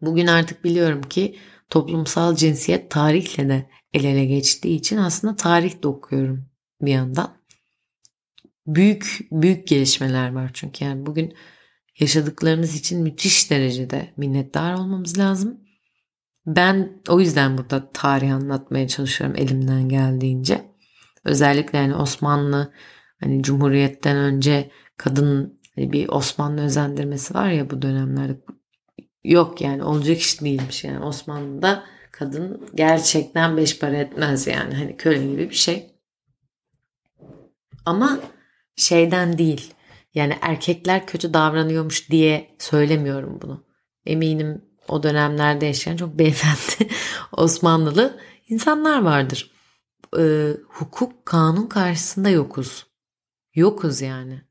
bugün 0.00 0.26
artık 0.26 0.64
biliyorum 0.64 1.02
ki 1.02 1.38
toplumsal 1.70 2.36
cinsiyet 2.36 2.90
tarihle 2.90 3.48
de 3.48 3.70
el 3.92 4.04
ele 4.04 4.24
geçtiği 4.24 4.76
için 4.76 4.96
aslında 4.96 5.36
tarih 5.36 5.82
de 5.82 5.88
okuyorum 5.88 6.48
bir 6.80 6.92
yandan 6.92 7.44
büyük 8.66 9.18
büyük 9.32 9.68
gelişmeler 9.68 10.32
var 10.32 10.50
çünkü 10.54 10.84
yani 10.84 11.06
bugün 11.06 11.34
yaşadıklarımız 12.00 12.76
için 12.76 13.02
müthiş 13.02 13.50
derecede 13.50 14.12
minnettar 14.16 14.74
olmamız 14.74 15.18
lazım. 15.18 15.60
Ben 16.46 17.02
o 17.08 17.20
yüzden 17.20 17.58
burada 17.58 17.92
tarih 17.92 18.34
anlatmaya 18.34 18.88
çalışıyorum 18.88 19.36
elimden 19.36 19.88
geldiğince. 19.88 20.74
Özellikle 21.24 21.78
yani 21.78 21.94
Osmanlı 21.94 22.72
hani 23.20 23.42
Cumhuriyet'ten 23.42 24.16
önce 24.16 24.70
kadın 24.96 25.60
hani 25.74 25.92
bir 25.92 26.08
Osmanlı 26.08 26.60
özendirmesi 26.60 27.34
var 27.34 27.48
ya 27.48 27.70
bu 27.70 27.82
dönemlerde. 27.82 28.36
Yok 29.24 29.60
yani 29.60 29.84
olacak 29.84 30.18
iş 30.18 30.40
değilmiş 30.40 30.84
yani 30.84 31.04
Osmanlı'da 31.04 31.84
kadın 32.12 32.68
gerçekten 32.74 33.56
beş 33.56 33.78
para 33.78 33.96
etmez 33.96 34.46
yani 34.46 34.74
hani 34.74 34.96
köle 34.96 35.26
gibi 35.26 35.50
bir 35.50 35.54
şey. 35.54 35.90
Ama 37.86 38.20
şeyden 38.76 39.38
değil. 39.38 39.74
Yani 40.14 40.38
erkekler 40.40 41.06
kötü 41.06 41.34
davranıyormuş 41.34 42.10
diye 42.10 42.56
söylemiyorum 42.58 43.38
bunu. 43.42 43.64
Eminim 44.06 44.64
o 44.88 45.02
dönemlerde 45.02 45.66
yaşayan 45.66 45.96
çok 45.96 46.18
beyefendi 46.18 46.90
Osmanlılı 47.32 48.20
insanlar 48.48 49.02
vardır. 49.02 49.50
Ee, 50.18 50.50
hukuk, 50.68 51.26
kanun 51.26 51.66
karşısında 51.66 52.28
yokuz. 52.28 52.86
Yokuz 53.54 54.00
yani. 54.00 54.42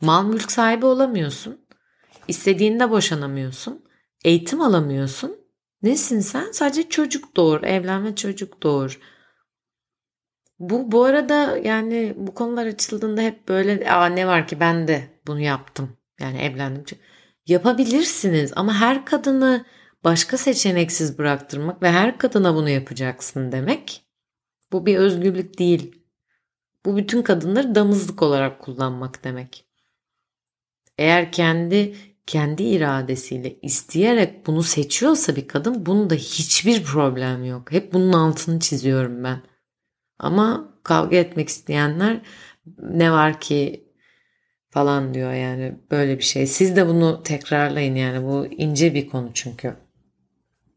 Mal 0.00 0.24
mülk 0.24 0.52
sahibi 0.52 0.86
olamıyorsun. 0.86 1.60
İstediğinde 2.28 2.90
boşanamıyorsun. 2.90 3.84
Eğitim 4.24 4.60
alamıyorsun. 4.60 5.36
Nesin 5.82 6.20
sen? 6.20 6.52
Sadece 6.52 6.88
çocuk 6.88 7.36
doğur. 7.36 7.62
Evlenme 7.62 8.14
çocuk 8.14 8.62
doğur. 8.62 9.00
Bu 10.58 10.92
bu 10.92 11.04
arada 11.04 11.58
yani 11.64 12.14
bu 12.16 12.34
konular 12.34 12.66
açıldığında 12.66 13.20
hep 13.20 13.48
böyle 13.48 13.90
Aa, 13.92 14.06
ne 14.06 14.26
var 14.26 14.48
ki 14.48 14.60
ben 14.60 14.88
de 14.88 15.20
bunu 15.26 15.40
yaptım. 15.40 15.96
Yani 16.20 16.38
evlendim. 16.38 16.84
Yapabilirsiniz 17.46 18.52
ama 18.56 18.74
her 18.74 19.04
kadını 19.04 19.64
başka 20.04 20.36
seçeneksiz 20.36 21.18
bıraktırmak 21.18 21.82
ve 21.82 21.90
her 21.90 22.18
kadına 22.18 22.54
bunu 22.54 22.68
yapacaksın 22.68 23.52
demek 23.52 24.02
bu 24.72 24.86
bir 24.86 24.96
özgürlük 24.96 25.58
değil. 25.58 26.02
Bu 26.86 26.96
bütün 26.96 27.22
kadınları 27.22 27.74
damızlık 27.74 28.22
olarak 28.22 28.60
kullanmak 28.60 29.24
demek. 29.24 29.69
Eğer 31.00 31.32
kendi 31.32 31.94
kendi 32.26 32.62
iradesiyle 32.62 33.56
isteyerek 33.62 34.46
bunu 34.46 34.62
seçiyorsa 34.62 35.36
bir 35.36 35.48
kadın 35.48 35.86
bunda 35.86 36.14
hiçbir 36.14 36.82
problem 36.82 37.44
yok. 37.44 37.72
Hep 37.72 37.92
bunun 37.92 38.12
altını 38.12 38.60
çiziyorum 38.60 39.24
ben. 39.24 39.42
Ama 40.18 40.74
kavga 40.82 41.16
etmek 41.16 41.48
isteyenler 41.48 42.20
ne 42.78 43.12
var 43.12 43.40
ki 43.40 43.84
falan 44.70 45.14
diyor 45.14 45.32
yani 45.32 45.74
böyle 45.90 46.18
bir 46.18 46.24
şey. 46.24 46.46
Siz 46.46 46.76
de 46.76 46.86
bunu 46.86 47.22
tekrarlayın 47.22 47.94
yani 47.94 48.26
bu 48.26 48.46
ince 48.46 48.94
bir 48.94 49.08
konu 49.08 49.30
çünkü. 49.34 49.76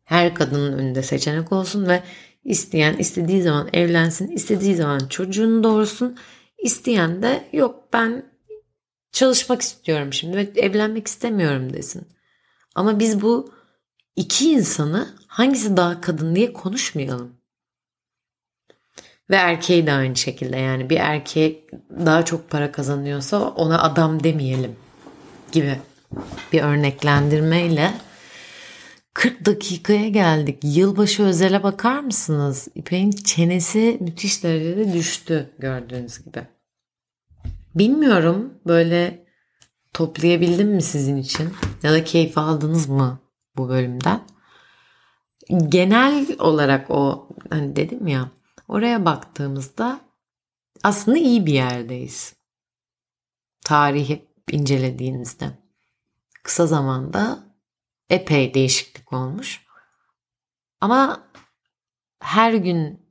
Her 0.04 0.36
kadının 0.36 0.74
önünde 0.78 1.04
seçenek 1.04 1.52
olsun 1.52 1.88
ve 1.88 2.04
isteyen 2.44 2.98
istediği 2.98 3.42
zaman 3.42 3.70
evlensin, 3.74 4.28
istediği 4.28 4.76
zaman 4.76 5.00
çocuğunu 5.00 5.64
doğursun. 5.64 6.18
İsteyen 6.58 7.22
de 7.22 7.44
yok 7.54 7.84
ben 7.94 8.33
çalışmak 9.14 9.62
istiyorum 9.62 10.14
şimdi 10.14 10.38
ve 10.38 10.42
evlenmek 10.56 11.08
istemiyorum 11.08 11.74
desin. 11.74 12.08
Ama 12.76 13.00
biz 13.00 13.22
bu 13.22 13.54
iki 14.16 14.52
insanı 14.52 15.16
hangisi 15.28 15.78
daha 15.78 16.02
kadın 16.02 16.36
diye 16.36 16.54
konuşmayalım. 16.54 17.34
Ve 19.30 19.36
erkeği 19.36 19.88
de 19.88 19.94
aynı 19.94 20.16
şekilde 20.16 20.58
yani 20.58 20.90
bir 20.90 20.98
erkek 20.98 21.72
daha 22.06 22.26
çok 22.26 22.50
para 22.50 22.72
kazanıyorsa 22.72 23.50
ona 23.50 23.82
adam 23.82 24.24
demeyelim 24.24 24.76
gibi 25.52 25.80
bir 26.54 26.62
örneklendirmeyle 26.62 27.94
40 29.14 29.46
dakikaya 29.46 30.10
geldik. 30.10 30.60
Yılbaşı 30.64 31.24
özele 31.24 31.64
bakar 31.64 32.00
mısınız? 32.00 32.68
İpek'in 32.76 33.12
çenesi 33.12 33.98
müthiş 34.00 34.44
derecede 34.44 34.94
düştü 34.94 35.50
gördüğünüz 35.60 36.24
gibi. 36.26 36.48
Bilmiyorum 37.76 38.60
böyle 38.68 39.26
toplayabildim 39.94 40.70
mi 40.70 40.82
sizin 40.82 41.18
için? 41.18 41.54
Ya 41.84 41.94
da 41.94 42.04
keyif 42.04 42.38
aldınız 42.38 42.90
mı 42.90 43.20
bu 43.58 43.70
bölümden? 43.70 44.28
Genel 45.70 46.40
olarak 46.40 46.92
o 46.92 47.30
hani 47.50 47.76
dedim 47.76 48.08
ya 48.08 48.32
oraya 48.68 49.06
baktığımızda 49.06 50.02
aslında 50.84 51.18
iyi 51.18 51.46
bir 51.46 51.54
yerdeyiz. 51.54 52.36
Tarihi 53.62 54.28
incelediğinizde. 54.52 55.52
Kısa 56.44 56.68
zamanda 56.68 57.44
epey 58.10 58.54
değişiklik 58.54 59.14
olmuş. 59.14 59.66
Ama 60.82 61.28
her 62.20 62.54
gün 62.54 63.10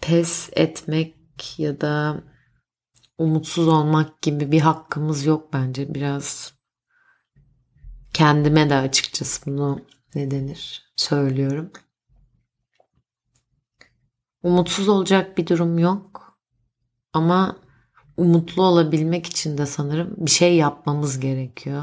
Pes 0.00 0.50
etmek 0.52 1.14
ya 1.58 1.80
da 1.80 2.22
umutsuz 3.18 3.68
olmak 3.68 4.22
gibi 4.22 4.52
bir 4.52 4.60
hakkımız 4.60 5.24
yok 5.24 5.52
bence. 5.52 5.94
Biraz 5.94 6.54
kendime 8.12 8.70
de 8.70 8.74
açıkçası 8.74 9.46
bunu 9.46 9.84
ne 10.14 10.30
denir 10.30 10.92
söylüyorum. 10.96 11.72
Umutsuz 14.42 14.88
olacak 14.88 15.38
bir 15.38 15.46
durum 15.46 15.78
yok. 15.78 16.31
Ama 17.12 17.56
umutlu 18.16 18.62
olabilmek 18.62 19.26
için 19.26 19.58
de 19.58 19.66
sanırım 19.66 20.14
bir 20.18 20.30
şey 20.30 20.56
yapmamız 20.56 21.20
gerekiyor. 21.20 21.82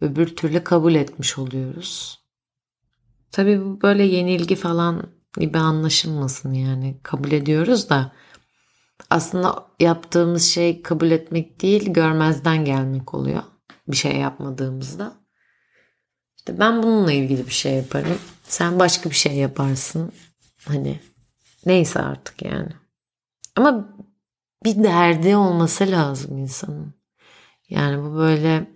Öbür 0.00 0.36
türlü 0.36 0.64
kabul 0.64 0.94
etmiş 0.94 1.38
oluyoruz. 1.38 2.20
Tabii 3.32 3.64
bu 3.64 3.82
böyle 3.82 4.02
yenilgi 4.04 4.56
falan 4.56 5.02
gibi 5.36 5.58
anlaşılmasın 5.58 6.52
yani 6.52 7.00
kabul 7.02 7.32
ediyoruz 7.32 7.90
da 7.90 8.12
aslında 9.10 9.66
yaptığımız 9.80 10.44
şey 10.44 10.82
kabul 10.82 11.10
etmek 11.10 11.62
değil 11.62 11.92
görmezden 11.92 12.64
gelmek 12.64 13.14
oluyor 13.14 13.42
bir 13.88 13.96
şey 13.96 14.16
yapmadığımızda. 14.16 15.12
İşte 16.36 16.58
ben 16.58 16.82
bununla 16.82 17.12
ilgili 17.12 17.46
bir 17.46 17.52
şey 17.52 17.74
yaparım. 17.74 18.18
Sen 18.42 18.78
başka 18.78 19.10
bir 19.10 19.14
şey 19.14 19.34
yaparsın. 19.34 20.12
Hani 20.64 21.00
neyse 21.66 22.00
artık 22.00 22.42
yani. 22.42 22.72
Ama 23.56 23.88
bir 24.64 24.84
derdi 24.84 25.36
olması 25.36 25.90
lazım 25.90 26.38
insanın. 26.38 26.94
Yani 27.68 28.02
bu 28.02 28.16
böyle 28.16 28.66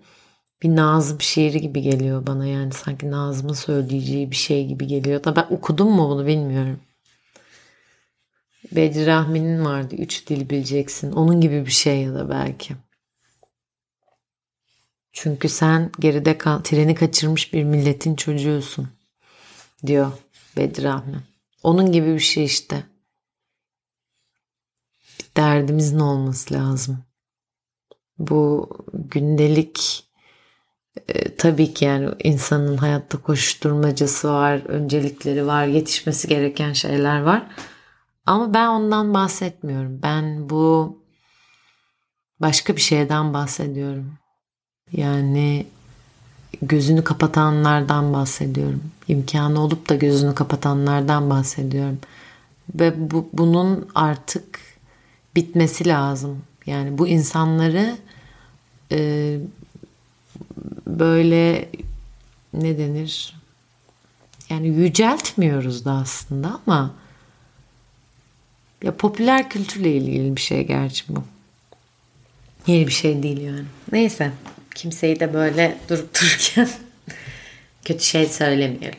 bir 0.62 0.76
Nazım 0.76 1.20
şiiri 1.20 1.61
gibi 1.61 1.82
geliyor 1.82 2.26
bana 2.26 2.47
yani 2.47 2.72
sanki 2.72 3.11
Nazım'ın 3.11 3.55
söyleyeceği 3.55 4.30
bir 4.30 4.37
şey 4.37 4.66
gibi 4.66 4.87
geliyor 4.87 5.24
da 5.24 5.37
ben 5.37 5.47
okudum 5.51 5.91
mu 5.91 6.09
bunu 6.09 6.26
bilmiyorum. 6.26 6.80
Bedri 8.72 9.07
Rahmi'nin 9.07 9.64
vardı. 9.64 9.95
Üç 9.99 10.28
dil 10.28 10.51
bileceksin. 10.51 11.12
Onun 11.12 11.41
gibi 11.41 11.66
bir 11.66 11.70
şey 11.70 12.03
ya 12.03 12.14
da 12.14 12.28
belki. 12.28 12.74
Çünkü 15.12 15.49
sen 15.49 15.91
geride 15.99 16.39
kal, 16.39 16.59
treni 16.59 16.95
kaçırmış 16.95 17.53
bir 17.53 17.64
milletin 17.64 18.16
çocuğusun 18.16 18.89
diyor 19.87 20.12
Bedri 20.57 20.82
Rahmi. 20.82 21.22
Onun 21.62 21.93
gibi 21.93 22.14
bir 22.14 22.20
şey 22.20 22.45
işte. 22.45 22.85
Derdimizin 25.37 25.99
olması 25.99 26.55
lazım. 26.55 26.99
Bu 28.18 28.68
gündelik 28.93 30.05
e, 31.09 31.37
tabii 31.37 31.74
ki 31.74 31.85
yani 31.85 32.11
insanın 32.24 32.76
hayatta 32.76 33.18
koşturmacası 33.22 34.28
var, 34.28 34.62
öncelikleri 34.66 35.47
var, 35.47 35.66
yetişmesi 35.66 36.28
gereken 36.28 36.72
şeyler 36.72 37.22
var. 37.22 37.47
Ama 38.26 38.55
ben 38.55 38.68
ondan 38.68 39.14
bahsetmiyorum. 39.14 40.03
Ben 40.03 40.51
bu 40.51 40.99
başka 42.41 42.76
bir 42.76 42.80
şeyden 42.80 43.35
bahsediyorum. 43.35 44.12
Yani 44.93 45.66
gözünü 46.62 47.05
kapatanlardan 47.05 48.12
bahsediyorum. 48.12 48.82
İmkanı 49.09 49.61
olup 49.61 49.89
da 49.89 49.95
gözünü 49.95 50.35
kapatanlardan 50.35 51.30
bahsediyorum. 51.30 51.99
Ve 52.74 53.11
bu, 53.11 53.28
bunun 53.32 53.89
artık 53.95 54.61
bitmesi 55.37 55.89
lazım. 55.89 56.43
Yani 56.66 56.99
bu 56.99 57.09
insanları 57.09 57.97
e, 58.93 59.39
böyle 60.87 61.68
ne 62.53 62.78
denir? 62.78 63.35
Yani 64.51 64.68
yüceltmiyoruz 64.68 65.85
da 65.85 65.93
aslında 65.93 66.61
ama 66.66 66.95
ya 68.82 68.97
popüler 68.97 69.51
kültürle 69.51 69.93
ilgili 69.93 70.37
bir 70.37 70.41
şey 70.41 70.66
gerçi 70.66 71.05
bu. 71.09 71.24
Yeni 72.66 72.87
bir 72.87 72.93
şey 72.93 73.22
değil 73.22 73.41
yani. 73.41 73.64
Neyse. 73.93 74.32
Kimseyi 74.74 75.20
de 75.20 75.35
böyle 75.35 75.78
durup 75.89 76.14
dururken 76.20 76.68
kötü 77.85 78.05
şey 78.05 78.26
söylemeyelim. 78.26 78.99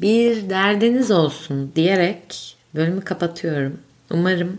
Bir 0.00 0.50
derdiniz 0.50 1.10
olsun 1.10 1.72
diyerek 1.76 2.56
bölümü 2.74 3.00
kapatıyorum. 3.00 3.80
Umarım 4.10 4.58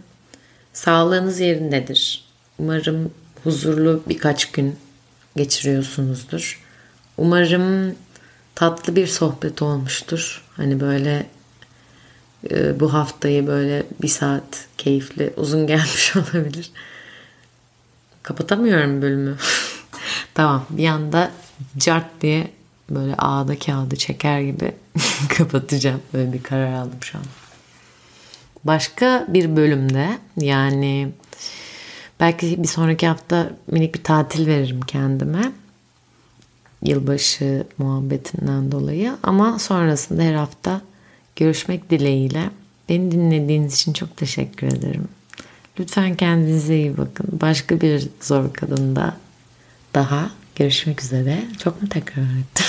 sağlığınız 0.73 1.39
yerindedir. 1.39 2.25
Umarım 2.59 3.11
huzurlu 3.43 4.03
birkaç 4.09 4.51
gün 4.51 4.75
geçiriyorsunuzdur. 5.35 6.63
Umarım 7.17 7.95
tatlı 8.55 8.95
bir 8.95 9.07
sohbet 9.07 9.61
olmuştur. 9.61 10.43
Hani 10.55 10.79
böyle 10.79 11.27
e, 12.51 12.79
bu 12.79 12.93
haftayı 12.93 13.47
böyle 13.47 13.83
bir 14.01 14.07
saat 14.07 14.67
keyifli 14.77 15.33
uzun 15.37 15.67
gelmiş 15.67 16.15
olabilir. 16.15 16.71
Kapatamıyorum 18.23 19.01
bölümü. 19.01 19.35
tamam 20.33 20.65
bir 20.69 20.87
anda 20.87 21.31
cart 21.77 22.21
diye 22.21 22.51
böyle 22.89 23.15
ağda 23.17 23.59
kağıdı 23.59 23.95
çeker 23.95 24.41
gibi 24.41 24.75
kapatacağım. 25.37 26.01
Böyle 26.13 26.33
bir 26.33 26.43
karar 26.43 26.73
aldım 26.73 26.99
şu 27.01 27.17
an. 27.17 27.23
Başka 28.67 29.25
bir 29.27 29.55
bölümde 29.55 30.17
yani 30.37 31.09
belki 32.19 32.63
bir 32.63 32.67
sonraki 32.67 33.07
hafta 33.07 33.51
minik 33.71 33.95
bir 33.95 34.03
tatil 34.03 34.47
veririm 34.47 34.81
kendime. 34.81 35.51
Yılbaşı 36.83 37.63
muhabbetinden 37.77 38.71
dolayı 38.71 39.17
ama 39.23 39.59
sonrasında 39.59 40.23
her 40.23 40.33
hafta 40.33 40.81
görüşmek 41.35 41.89
dileğiyle. 41.89 42.49
Beni 42.89 43.11
dinlediğiniz 43.11 43.73
için 43.73 43.93
çok 43.93 44.17
teşekkür 44.17 44.67
ederim. 44.67 45.07
Lütfen 45.79 46.15
kendinize 46.15 46.77
iyi 46.77 46.97
bakın. 46.97 47.27
Başka 47.41 47.81
bir 47.81 48.09
zor 48.21 48.53
kadında 48.53 49.17
daha 49.93 50.31
görüşmek 50.55 51.03
üzere. 51.03 51.43
Çok 51.63 51.81
mu 51.81 51.89
tekrar 51.89 52.23
ettim? 52.23 52.65